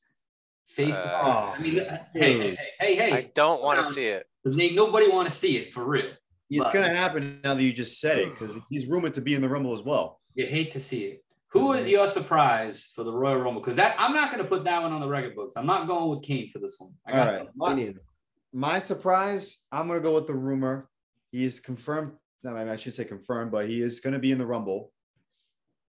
[0.66, 4.06] face to Uh, I mean, uh, hey, hey, hey, hey, I don't want to see
[4.06, 4.26] it.
[4.46, 6.10] ain't nobody want to see it for real.
[6.48, 9.34] It's But- gonna happen now that you just said it because he's rumored to be
[9.34, 10.20] in the Rumble as well.
[10.34, 11.24] You hate to see it.
[11.52, 13.60] Who is your surprise for the Royal Rumble?
[13.60, 15.56] Because that I'm not going to put that one on the record books.
[15.56, 16.92] I'm not going with Kane for this one.
[17.06, 17.28] I got right.
[17.28, 17.46] something.
[17.46, 18.00] Me My, neither.
[18.52, 20.88] my surprise, I'm gonna go with the rumor.
[21.32, 22.12] He is confirmed.
[22.46, 24.92] I, mean, I should say confirmed, but he is gonna be in the Rumble.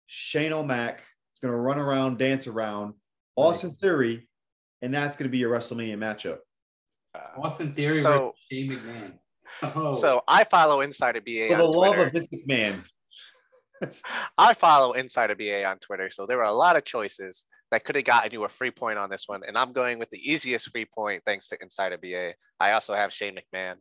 [0.05, 0.99] Shane O'Mac
[1.33, 2.93] is gonna run around, dance around.
[3.35, 4.27] Austin Theory,
[4.81, 6.37] and that's gonna be a WrestleMania matchup.
[7.15, 9.13] Uh, Austin Theory So- versus Shane McMahon.
[9.75, 12.03] Oh, So I follow Insider BA For the on love Twitter.
[12.07, 12.75] of Vince McMahon.
[14.37, 17.95] I follow Insider BA on Twitter, so there were a lot of choices that could
[17.95, 20.69] have gotten you a free point on this one, and I'm going with the easiest
[20.69, 22.33] free point thanks to Insider BA.
[22.59, 23.75] I also have Shane McMahon,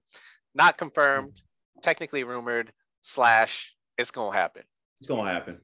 [0.55, 1.41] not confirmed,
[1.83, 2.73] technically rumored.
[3.03, 4.63] Slash, it's gonna happen.
[5.01, 5.61] It's gonna happen.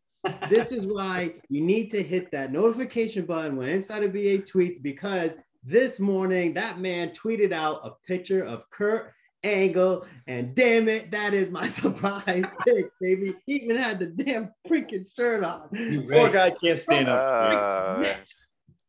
[0.49, 5.37] this is why you need to hit that notification button when Insider BA tweets because
[5.64, 9.12] this morning that man tweeted out a picture of Kurt
[9.45, 13.34] Angle, and damn it, that is my surprise pick, baby.
[13.47, 15.68] He even had the damn freaking shirt on.
[15.72, 17.99] You Poor guy can't stand up.
[18.01, 18.14] Uh,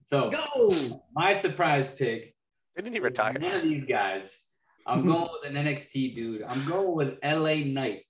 [0.03, 0.71] So Go!
[1.15, 2.35] my surprise pick.
[2.75, 3.33] didn't he is retire?
[3.39, 4.43] One of these guys.
[4.85, 6.43] I'm going with an NXT dude.
[6.43, 8.01] I'm going with LA Knight.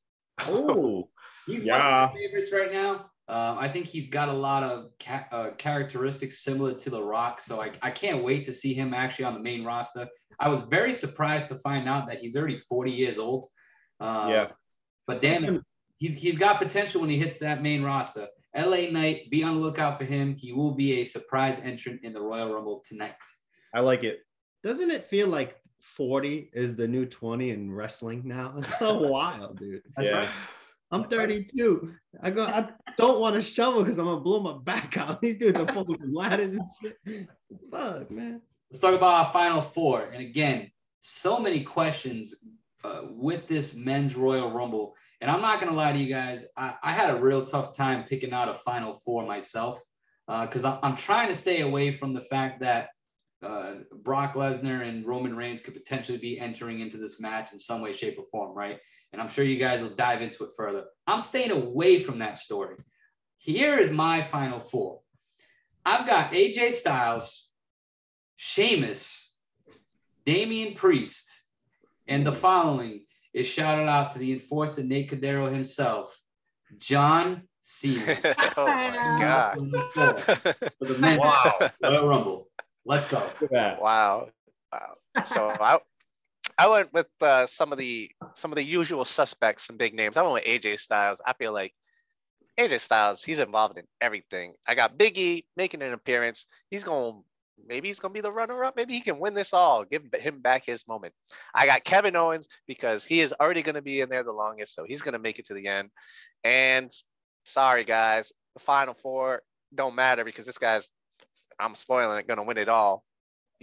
[0.42, 1.10] Oh,
[1.46, 2.06] He's one Yeah.
[2.06, 3.06] of my favorites right now.
[3.34, 7.42] Um, I think he's got a lot of ca- uh, characteristics similar to The Rock,
[7.42, 10.08] so I, I can't wait to see him actually on the main roster.
[10.40, 13.48] I was very surprised to find out that he's already 40 years old.
[14.00, 14.48] Uh, Yeah.
[15.08, 15.62] But damn it,
[15.98, 18.28] he's, he's got potential when he hits that main roster.
[18.56, 20.36] LA Knight, be on the lookout for him.
[20.36, 23.16] He will be a surprise entrant in the Royal Rumble tonight.
[23.74, 24.20] I like it.
[24.62, 28.54] Doesn't it feel like 40 is the new 20 in wrestling now?
[28.60, 29.82] It's so wild, dude.
[29.98, 30.18] That's Yeah.
[30.20, 30.30] right.
[30.94, 31.94] I'm 32.
[32.22, 32.44] I go.
[32.44, 35.22] I don't want to shovel because I'm gonna blow my back out.
[35.22, 37.28] These dudes are pulling from ladders and shit.
[37.72, 38.42] Fuck, man.
[38.70, 40.04] Let's talk about our final four.
[40.04, 42.46] And again, so many questions
[42.84, 44.96] uh, with this men's Royal Rumble.
[45.22, 47.76] And I'm not going to lie to you guys, I, I had a real tough
[47.76, 49.82] time picking out a final four myself
[50.28, 52.90] because I'm, I'm trying to stay away from the fact that
[53.44, 57.82] uh, Brock Lesnar and Roman Reigns could potentially be entering into this match in some
[57.82, 58.80] way, shape, or form, right?
[59.14, 60.86] And I'm sure you guys will dive into it further.
[61.08, 62.76] I'm staying away from that story.
[63.38, 65.02] Here is my final four.
[65.86, 67.50] I've got AJ Styles,
[68.38, 69.36] Sheamus,
[70.26, 71.46] Damian Priest,
[72.08, 76.20] and the following is shouted out to the enforcer Nate Cadero himself,
[76.80, 78.18] John Cena.
[78.58, 79.18] oh my
[79.94, 80.22] god.
[80.80, 81.70] For the men's Wow.
[81.84, 82.48] Royal Rumble.
[82.86, 83.20] Let's go.
[83.42, 83.82] Look at that.
[83.82, 84.30] wow.
[84.72, 84.96] Wow.
[85.26, 85.80] So I
[86.58, 90.18] I went with uh, some of the some of the usual suspects and big names.
[90.18, 91.22] I went with AJ Styles.
[91.26, 91.74] I feel like
[92.60, 94.54] AJ Styles, he's involved in everything.
[94.68, 96.46] I got Big E making an appearance.
[96.70, 97.24] He's going
[97.68, 98.76] maybe he's gonna be the runner-up.
[98.76, 99.84] Maybe he can win this all.
[99.86, 101.14] Give him back his moment.
[101.54, 104.86] I got Kevin Owens because he is already gonna be in there the longest, so
[104.88, 105.90] he's gonna make it to the end.
[106.44, 106.92] And
[107.46, 109.42] sorry guys, the final four
[109.74, 110.90] don't matter because this guy's
[111.60, 113.04] I'm spoiling it, gonna win it all.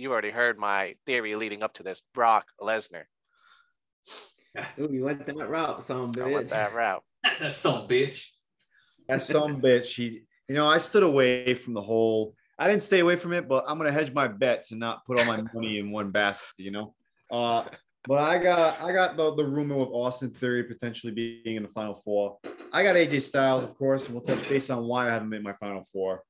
[0.01, 2.03] You already heard my theory leading up to this.
[2.15, 3.03] Brock Lesnar.
[4.81, 6.51] Ooh, you went that route, some I went bitch.
[6.51, 7.05] that route.
[7.39, 8.25] That's some bitch.
[9.09, 9.95] That some bitch.
[9.95, 12.35] He, you know, I stood away from the whole.
[12.59, 15.19] I didn't stay away from it, but I'm gonna hedge my bets and not put
[15.19, 16.55] all my money in one basket.
[16.57, 16.95] You know.
[17.31, 17.65] Uh,
[18.09, 21.69] but I got I got the, the rumor with Austin Theory potentially being in the
[21.69, 22.39] final four.
[22.73, 25.43] I got AJ Styles, of course, and we'll touch base on why I haven't made
[25.43, 26.23] my final four.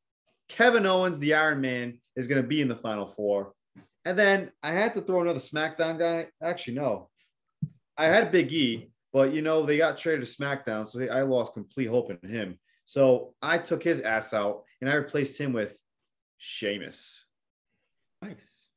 [0.49, 3.53] Kevin Owens, the Iron Man, is going to be in the final four.
[4.05, 6.29] And then I had to throw another SmackDown guy.
[6.43, 7.11] Actually, no.
[7.97, 11.53] I had Big E, but you know, they got traded to SmackDown, so I lost
[11.53, 12.59] complete hope in him.
[12.85, 15.79] So I took his ass out and I replaced him with
[16.39, 17.27] Sheamus.
[18.23, 18.69] Nice.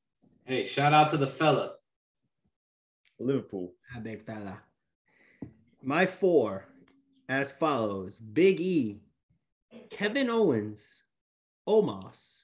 [0.45, 1.75] Hey, shout out to the fella.
[3.19, 3.73] Liverpool.
[3.95, 4.61] Ah, big fella.
[5.81, 6.65] My four
[7.29, 9.01] as follows Big E,
[9.89, 10.81] Kevin Owens,
[11.67, 12.42] Omos,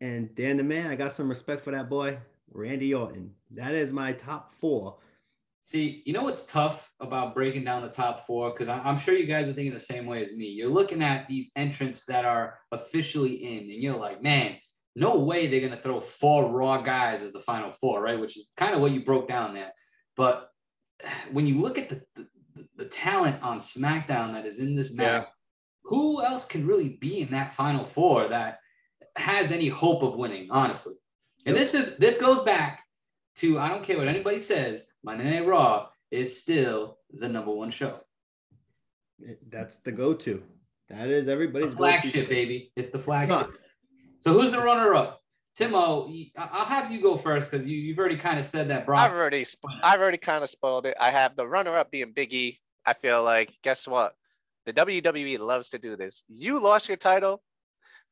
[0.00, 0.88] and Dan the Man.
[0.88, 2.18] I got some respect for that boy,
[2.52, 3.32] Randy Orton.
[3.52, 4.98] That is my top four.
[5.62, 8.50] See, you know what's tough about breaking down the top four?
[8.50, 10.46] Because I'm sure you guys are thinking the same way as me.
[10.46, 14.56] You're looking at these entrants that are officially in, and you're like, man,
[14.96, 18.18] no way they're going to throw four raw guys as the final four, right?
[18.18, 19.72] Which is kind of what you broke down there.
[20.16, 20.48] But
[21.30, 22.26] when you look at the, the,
[22.76, 25.26] the talent on SmackDown that is in this match,
[25.84, 28.59] who else can really be in that final four that
[29.20, 30.94] has any hope of winning, honestly?
[31.46, 32.84] And this is this goes back
[33.36, 37.70] to I don't care what anybody says, Monday Night Raw is still the number one
[37.70, 38.00] show.
[39.48, 40.42] That's the go-to.
[40.88, 42.28] That is everybody's flagship, go-to.
[42.28, 42.72] baby.
[42.76, 43.52] It's the flagship.
[44.18, 45.22] So who's the runner-up?
[45.58, 49.12] Timo, I'll have you go first because you, you've already kind of said that I've
[49.12, 50.96] already sp- I've already kind of spoiled it.
[50.98, 52.58] I have the runner up being Biggie.
[52.86, 54.14] I feel like guess what?
[54.66, 56.24] The WWE loves to do this.
[56.28, 57.42] You lost your title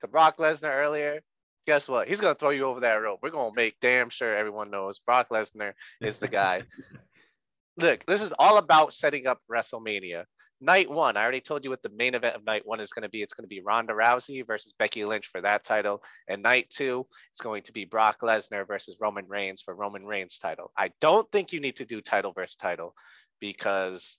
[0.01, 1.21] to Brock Lesnar earlier.
[1.67, 2.09] Guess what?
[2.09, 3.21] He's gonna throw you over that rope.
[3.23, 6.63] We're gonna make damn sure everyone knows Brock Lesnar is the guy.
[7.79, 10.25] Look, this is all about setting up WrestleMania.
[10.61, 13.05] Night one, I already told you what the main event of night one is going
[13.05, 13.23] to be.
[13.23, 16.03] It's going to be Ronda Rousey versus Becky Lynch for that title.
[16.27, 20.39] And night two, it's going to be Brock Lesnar versus Roman Reigns for Roman Reigns
[20.39, 20.73] title.
[20.77, 22.95] I don't think you need to do title versus title
[23.39, 24.17] because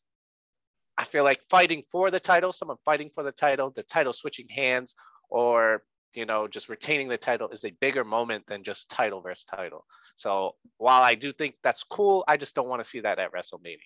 [0.97, 4.47] I feel like fighting for the title, someone fighting for the title, the title switching
[4.47, 4.95] hands,
[5.29, 5.83] or
[6.15, 9.85] you know, just retaining the title is a bigger moment than just title versus title.
[10.15, 13.31] So while I do think that's cool, I just don't want to see that at
[13.31, 13.77] WrestleMania.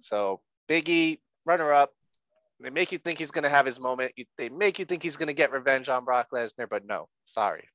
[0.00, 1.92] So Biggie, runner up.
[2.60, 4.12] They make you think he's going to have his moment.
[4.38, 7.68] They make you think he's going to get revenge on Brock Lesnar, but no, sorry,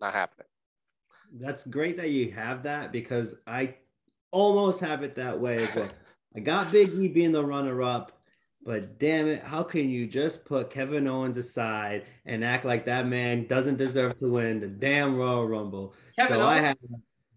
[0.00, 0.46] not happening.
[1.38, 3.74] That's great that you have that because I
[4.30, 5.90] almost have it that way as well.
[6.36, 8.18] I got Big E being the runner-up,
[8.64, 13.06] but damn it, how can you just put Kevin Owens aside and act like that
[13.06, 15.94] man doesn't deserve to win the damn Royal Rumble?
[16.16, 16.76] Kevin so I have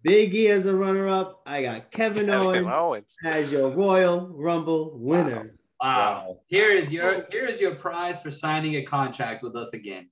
[0.03, 1.41] Big E as a runner-up.
[1.45, 3.17] I got Kevin Kevin Owens Owens.
[3.25, 5.55] as your Royal Rumble winner.
[5.82, 6.39] Wow.
[6.47, 10.09] Here is your here is your prize for signing a contract with us again.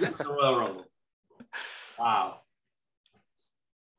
[0.00, 0.84] the Royal Rumble.
[1.98, 2.42] Wow.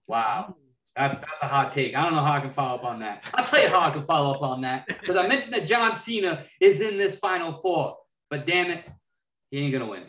[0.08, 0.56] Wow.
[0.96, 1.96] That's that's a hot take.
[1.96, 3.24] I don't know how I can follow up on that.
[3.34, 4.88] I'll tell you how I can follow up on that.
[4.88, 7.98] Because I mentioned that John Cena is in this final four.
[8.30, 8.86] But damn it,
[9.52, 10.04] he ain't gonna win.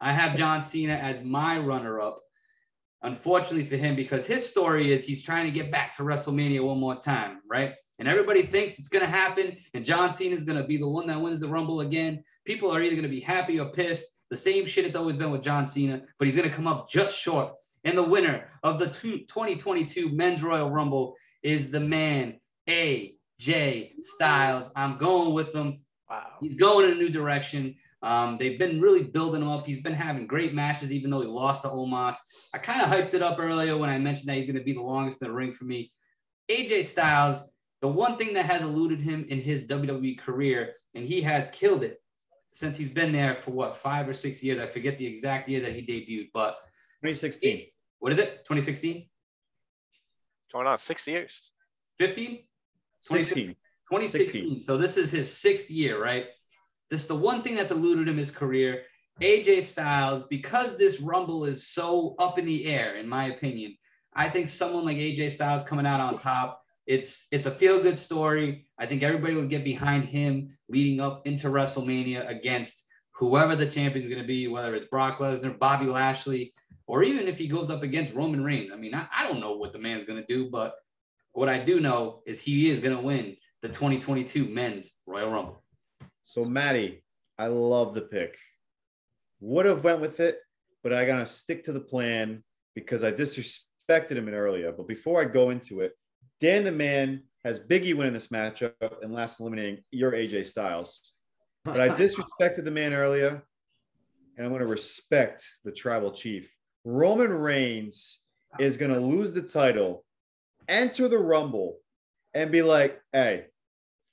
[0.00, 2.20] I have John Cena as my runner-up.
[3.02, 6.78] Unfortunately for him, because his story is he's trying to get back to WrestleMania one
[6.78, 7.74] more time, right?
[7.98, 11.20] And everybody thinks it's gonna happen, and John Cena is gonna be the one that
[11.20, 12.22] wins the Rumble again.
[12.44, 14.06] People are either gonna be happy or pissed.
[14.30, 17.18] The same shit it's always been with John Cena, but he's gonna come up just
[17.18, 17.52] short.
[17.86, 21.14] And the winner of the 2022 Men's Royal Rumble
[21.44, 24.72] is the man AJ Styles.
[24.74, 25.78] I'm going with him.
[26.10, 26.26] Wow.
[26.40, 27.76] He's going in a new direction.
[28.02, 29.66] Um, they've been really building him up.
[29.66, 32.16] He's been having great matches, even though he lost to Omos.
[32.52, 34.72] I kind of hyped it up earlier when I mentioned that he's going to be
[34.72, 35.92] the longest in the ring for me.
[36.50, 37.48] AJ Styles,
[37.82, 41.84] the one thing that has eluded him in his WWE career, and he has killed
[41.84, 42.02] it
[42.48, 44.58] since he's been there for what, five or six years?
[44.58, 46.56] I forget the exact year that he debuted, but
[47.02, 47.66] 2016.
[47.98, 48.44] What is it?
[48.44, 49.06] 2016?
[50.52, 51.52] Going on six years.
[51.98, 52.40] 15?
[53.00, 53.46] 16.
[53.90, 54.32] 2016.
[54.32, 54.60] 16.
[54.60, 56.30] So this is his sixth year, right?
[56.90, 58.82] This is the one thing that's eluded him his career.
[59.20, 63.76] AJ Styles, because this Rumble is so up in the air, in my opinion,
[64.14, 66.62] I think someone like AJ Styles coming out on top.
[66.86, 68.66] It's it's a feel good story.
[68.78, 74.04] I think everybody would get behind him leading up into WrestleMania against whoever the champion
[74.04, 76.52] is going to be, whether it's Brock Lesnar, Bobby Lashley,
[76.86, 78.70] or even if he goes up against Roman Reigns.
[78.72, 80.74] I mean, I, I don't know what the man's going to do, but
[81.32, 85.62] what I do know is he is going to win the 2022 Men's Royal Rumble.
[86.24, 87.04] So Maddie,
[87.38, 88.36] I love the pick.
[89.40, 90.38] Would have went with it,
[90.82, 92.42] but I gotta stick to the plan
[92.74, 94.72] because I disrespected him in earlier.
[94.72, 95.92] But before I go into it,
[96.40, 98.72] Dan the Man has Biggie winning this matchup
[99.02, 101.12] and last eliminating your AJ Styles.
[101.64, 103.42] But I disrespected the man earlier,
[104.36, 106.50] and I'm going to respect the tribal chief.
[106.88, 108.20] Roman Reigns
[108.60, 110.04] is going to lose the title,
[110.68, 111.78] enter the Rumble,
[112.32, 113.46] and be like, hey,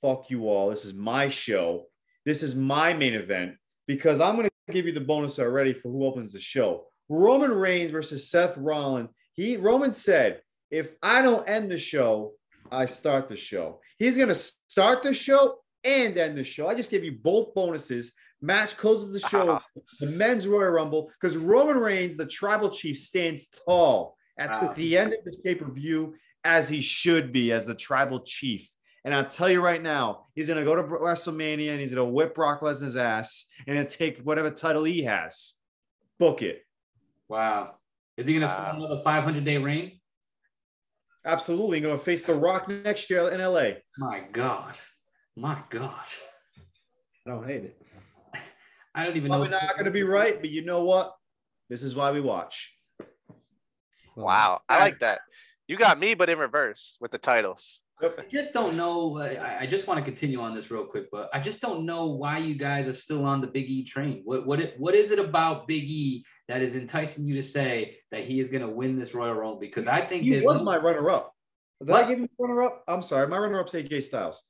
[0.02, 0.70] fuck you all.
[0.70, 1.86] This is my show.
[2.26, 3.52] This is my main event
[3.86, 6.86] because I'm going to give you the bonus already for who opens the show.
[7.08, 9.10] Roman Reigns versus Seth Rollins.
[9.34, 10.40] He Roman said,
[10.72, 12.32] if I don't end the show,
[12.72, 13.78] I start the show.
[14.00, 16.66] He's going to start the show and end the show.
[16.66, 18.14] I just give you both bonuses.
[18.44, 19.58] Match closes the show,
[20.00, 24.72] the men's Royal Rumble, because Roman Reigns, the tribal chief, stands tall at Wow.
[24.74, 26.14] the end of this pay per view,
[26.44, 28.68] as he should be, as the tribal chief.
[29.02, 32.06] And I'll tell you right now, he's going to go to WrestleMania and he's going
[32.06, 35.54] to whip Brock Lesnar's ass and take whatever title he has.
[36.18, 36.62] Book it.
[37.28, 37.76] Wow.
[38.18, 38.52] Is he going to Wow.
[38.52, 40.00] start another 500 day reign?
[41.24, 41.78] Absolutely.
[41.78, 43.80] He's going to face The Rock next year in LA.
[43.96, 44.76] My God.
[45.34, 46.08] My God.
[47.26, 47.80] I don't hate it.
[48.94, 49.38] I don't even know.
[49.38, 51.14] Probably not going to be right, but you know what?
[51.68, 52.72] This is why we watch.
[54.16, 55.20] Wow, I like that.
[55.66, 57.82] You got me, but in reverse with the titles.
[58.02, 59.18] I just don't know.
[59.18, 62.06] I, I just want to continue on this real quick, but I just don't know
[62.06, 64.22] why you guys are still on the Big E train.
[64.24, 67.96] What what it, what is it about Big E that is enticing you to say
[68.10, 69.58] that he is going to win this Royal Rumble?
[69.58, 71.32] Because I think He was no- my runner up.
[71.80, 72.04] Did What?
[72.04, 72.84] I give him runner up?
[72.88, 73.26] I'm sorry.
[73.28, 74.42] My runner up's AJ Styles.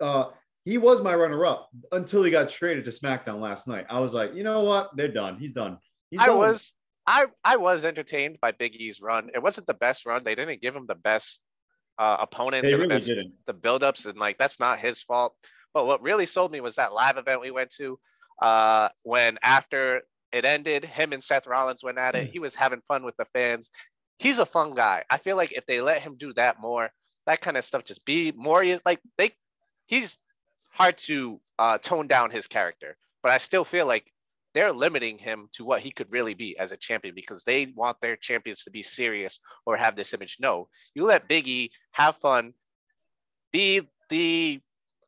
[0.00, 0.26] Uh,
[0.68, 3.86] he was my runner up until he got traded to SmackDown last night.
[3.88, 4.94] I was like, you know what?
[4.94, 5.38] They're done.
[5.38, 5.78] He's done.
[6.10, 6.36] He's I done.
[6.36, 6.74] was
[7.06, 9.30] I I was entertained by Big E's run.
[9.34, 10.22] It wasn't the best run.
[10.24, 11.40] They didn't give him the best
[11.96, 13.32] uh, opponent They or the really best didn't.
[13.46, 15.34] the buildups, and like that's not his fault.
[15.72, 17.98] But what really sold me was that live event we went to,
[18.42, 20.02] uh, when after
[20.32, 22.28] it ended, him and Seth Rollins went at it.
[22.30, 23.70] He was having fun with the fans.
[24.18, 25.04] He's a fun guy.
[25.08, 26.90] I feel like if they let him do that more,
[27.26, 29.32] that kind of stuff, just be more like they,
[29.86, 30.18] he's
[30.68, 32.96] hard to uh, tone down his character.
[33.22, 34.12] But I still feel like
[34.54, 38.00] they're limiting him to what he could really be as a champion because they want
[38.00, 40.38] their champions to be serious or have this image.
[40.40, 42.54] No, you let Biggie have fun,
[43.52, 44.60] be the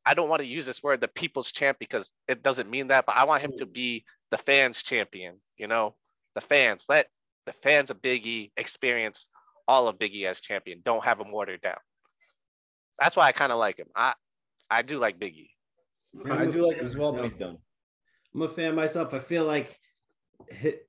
[0.04, 3.06] I don't want to use this word, the people's champ, because it doesn't mean that,
[3.06, 5.94] but I want him to be the fans champion, you know,
[6.34, 6.86] the fans.
[6.88, 7.08] Let
[7.44, 9.26] the fans of Biggie experience
[9.68, 10.80] all of Biggie as champion.
[10.84, 11.78] Don't have him watered down.
[12.98, 13.88] That's why I kind of like him.
[13.94, 14.14] I
[14.70, 15.50] I do like Biggie.
[16.30, 17.58] I do like him as well, but he's done.
[18.34, 19.14] I'm a fan myself.
[19.14, 19.78] I feel like
[20.62, 20.80] hi-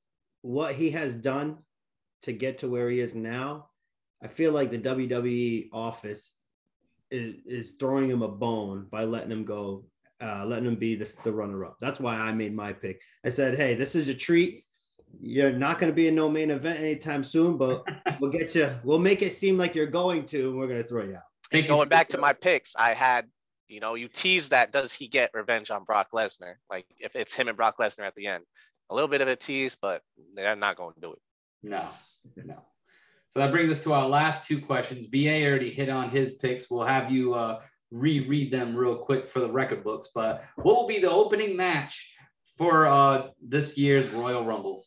[0.42, 1.58] what he has done
[2.24, 3.70] to get to where he is now,
[4.24, 6.34] I feel like the WWE office
[7.10, 9.86] is, is throwing him a bone by letting him go,
[10.22, 11.78] uh, letting him be the, the runner up.
[11.82, 13.02] That's why I made my pick.
[13.26, 14.66] I said, hey, this is a treat.
[15.20, 17.84] You're not going to be in no main event anytime soon, but
[18.20, 20.88] we'll get you, we'll make it seem like you're going to, and we're going to
[20.88, 21.24] throw you out.
[21.52, 23.28] Thank you Going back to my picks, I had,
[23.72, 26.56] you know, you tease that does he get revenge on Brock Lesnar?
[26.70, 28.44] Like if it's him and Brock Lesnar at the end.
[28.90, 30.02] A little bit of a tease, but
[30.36, 31.20] they're not going to do it.
[31.64, 31.88] No,
[32.36, 32.62] no.
[33.30, 35.08] So that brings us to our last two questions.
[35.08, 36.70] BA already hit on his picks.
[36.70, 40.10] We'll have you uh, reread them real quick for the record books.
[40.14, 42.14] But what will be the opening match
[42.58, 44.84] for uh, this year's Royal Rumble?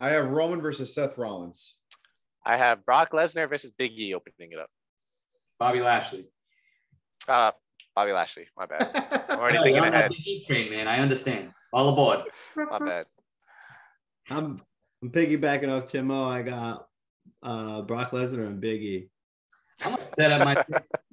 [0.00, 1.76] I have Roman versus Seth Rollins.
[2.44, 4.68] I have Brock Lesnar versus Big E opening it up.
[5.60, 6.26] Bobby Lashley.
[7.28, 7.52] Uh,
[7.94, 8.90] Bobby Lashley, my bad.
[9.28, 10.10] I'm already No, thinking you're on that ahead.
[10.10, 10.88] Big E train, man.
[10.88, 11.52] I understand.
[11.72, 12.20] All aboard.
[12.56, 13.06] My bad.
[14.30, 14.62] I'm,
[15.02, 16.28] I'm piggybacking off Timo.
[16.28, 16.86] I got
[17.42, 19.08] uh, Brock Lesnar and Biggie.
[19.84, 20.56] I'm upset at my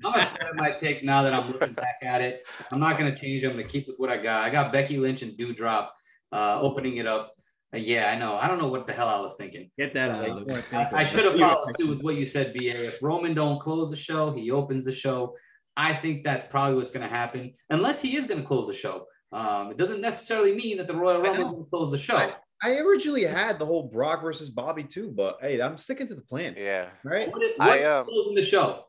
[0.06, 2.46] I'm upset at my pick now that I'm looking back at it.
[2.72, 3.44] I'm not gonna change.
[3.44, 4.44] I'm gonna keep with what I got.
[4.44, 5.88] I got Becky Lynch and Doudrop
[6.32, 7.34] uh, opening it up.
[7.74, 8.36] Uh, yeah, I know.
[8.36, 9.72] I don't know what the hell I was thinking.
[9.78, 10.64] Get that out of the.
[10.74, 12.88] I, I should have followed suit with what you said, BA.
[12.88, 15.36] If Roman don't close the show, he opens the show.
[15.80, 18.74] I think that's probably what's going to happen, unless he is going to close the
[18.74, 19.06] show.
[19.32, 22.34] Um, it doesn't necessarily mean that the Royal Rumble is going to close the show.
[22.62, 26.22] I originally had the whole Brock versus Bobby too, but hey, I'm sticking to the
[26.22, 26.56] plan.
[26.58, 26.90] Yeah.
[27.06, 27.32] Right?
[27.32, 28.84] What, is- what I, is um, closing the show?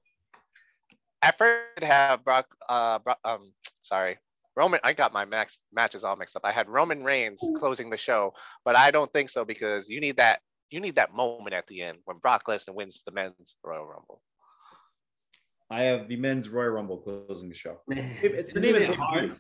[1.23, 2.47] At first, I have Brock.
[2.69, 4.19] Uh, Bro- um, sorry,
[4.57, 4.81] Roman.
[4.83, 6.43] I got my max matches all mixed up.
[6.45, 8.35] I had Roman Reigns closing the show,
[8.65, 11.83] but I don't think so because you need that you need that moment at the
[11.83, 14.23] end when Brock Lesnar wins the men's Royal Rumble.
[15.71, 17.79] I have the men's Royal Rumble closing the show.
[17.89, 19.37] It's the isn't name of it the hard?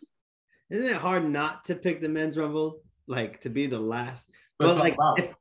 [0.70, 4.30] Isn't it hard not to pick the men's rumble, like to be the last?
[4.58, 5.34] But But like, if-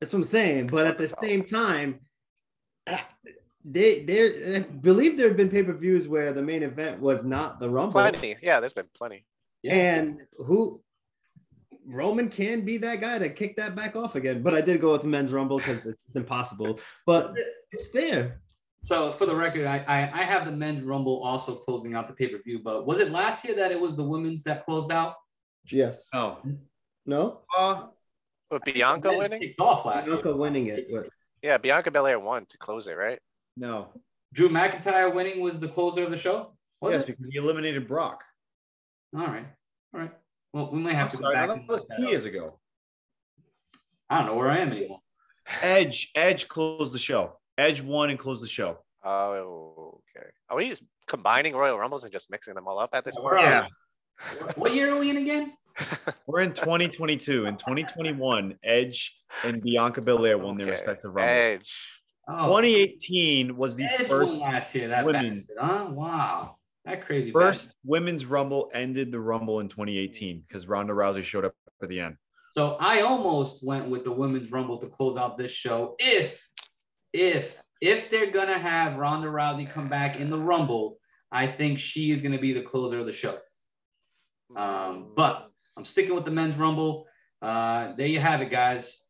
[0.00, 0.68] that's what I'm saying.
[0.68, 2.00] But at the what it's all same time,
[2.86, 2.98] uh,
[3.64, 7.60] they they believe there have been pay per views where the main event was not
[7.60, 8.36] the rumble, Plenty.
[8.42, 9.26] Yeah, there's been plenty.
[9.68, 10.80] and who
[11.86, 14.42] Roman can be that guy to kick that back off again.
[14.42, 16.80] But I did go with the men's rumble because it's impossible.
[17.04, 17.34] But
[17.72, 18.40] it's there.
[18.82, 22.14] So for the record, I, I I have the men's rumble also closing out the
[22.14, 22.60] pay per view.
[22.62, 25.14] But was it last year that it was the women's that closed out?
[25.70, 26.06] Yes.
[26.14, 26.38] No.
[27.04, 27.40] No.
[27.56, 27.86] Uh,
[28.50, 29.40] With Bianca winning?
[29.40, 30.36] kicked off last Bianca year.
[30.36, 30.88] winning it.
[30.92, 31.08] but-
[31.42, 33.18] Yeah, Bianca Belair won to close it, right?
[33.56, 33.88] no.
[34.32, 36.52] Drew McIntyre winning was the closer of the show.
[36.82, 37.06] Was yes, it?
[37.06, 38.22] because he eliminated Brock.
[39.16, 39.46] All right,
[39.94, 40.12] all right.
[40.52, 41.48] Well, we might have I'm to go sorry, back.
[41.48, 42.58] that was two years ago.
[44.10, 45.00] I don't know where I am anymore.
[45.62, 47.38] Edge, Edge closed the show.
[47.58, 48.78] Edge won and closed the show.
[49.04, 50.26] Oh, okay.
[50.48, 53.40] Are we just combining Royal Rumbles and just mixing them all up at this point?
[53.40, 53.66] Yeah.
[54.56, 55.52] What year are we in again?
[56.26, 57.46] We're in 2022.
[57.46, 61.30] In 2021, Edge and Bianca Belair won their respective Rumble.
[61.30, 61.72] Edge.
[62.28, 64.88] Oh, 2018 was the Edge first won last year.
[64.88, 65.86] That women's- bastard, huh?
[65.90, 67.30] Wow, that crazy.
[67.30, 72.00] first women's Rumble ended the Rumble in 2018 because Ronda Rousey showed up for the
[72.00, 72.16] end.
[72.52, 75.94] So I almost went with the women's rumble to close out this show.
[75.98, 76.45] If,
[77.16, 80.98] if, if they're gonna have Ronda Rousey come back in the rumble,
[81.32, 83.38] I think she is gonna be the closer of the show.
[84.54, 87.06] Um, but I'm sticking with the men's rumble.
[87.40, 89.02] Uh, there you have it, guys.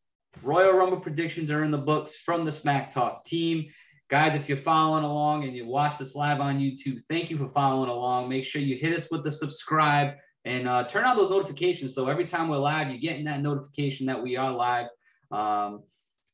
[0.42, 3.66] Royal Rumble predictions are in the books from the Smack Talk team.
[4.08, 7.48] Guys, if you're following along and you watch this live on YouTube, thank you for
[7.48, 8.28] following along.
[8.28, 11.94] Make sure you hit us with the subscribe and uh, turn on those notifications.
[11.94, 14.86] So every time we're live, you're getting that notification that we are live.
[15.32, 15.82] Um,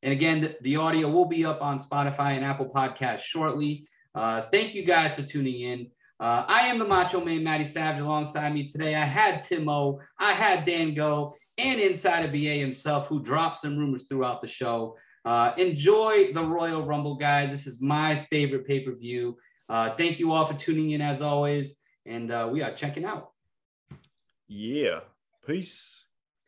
[0.02, 3.86] and again, the, audio will be up on Spotify and Apple Podcasts shortly.
[4.14, 5.90] Uh, thank you guys for tuning in.
[6.18, 8.02] Uh, I am the Macho Man, Matty Savage.
[8.02, 12.38] Alongside me today, I had Tim O, I had Dan Go, and Inside of BA
[12.38, 14.96] himself, who dropped some rumors throughout the show.
[15.24, 17.50] Uh, enjoy the Royal Rumble, guys.
[17.50, 19.36] This is my favorite pay per view.
[19.68, 21.76] Uh, thank you all for tuning in as always,
[22.06, 23.30] and uh, we are checking out.
[24.48, 25.00] Yeah.
[25.46, 26.01] Peace.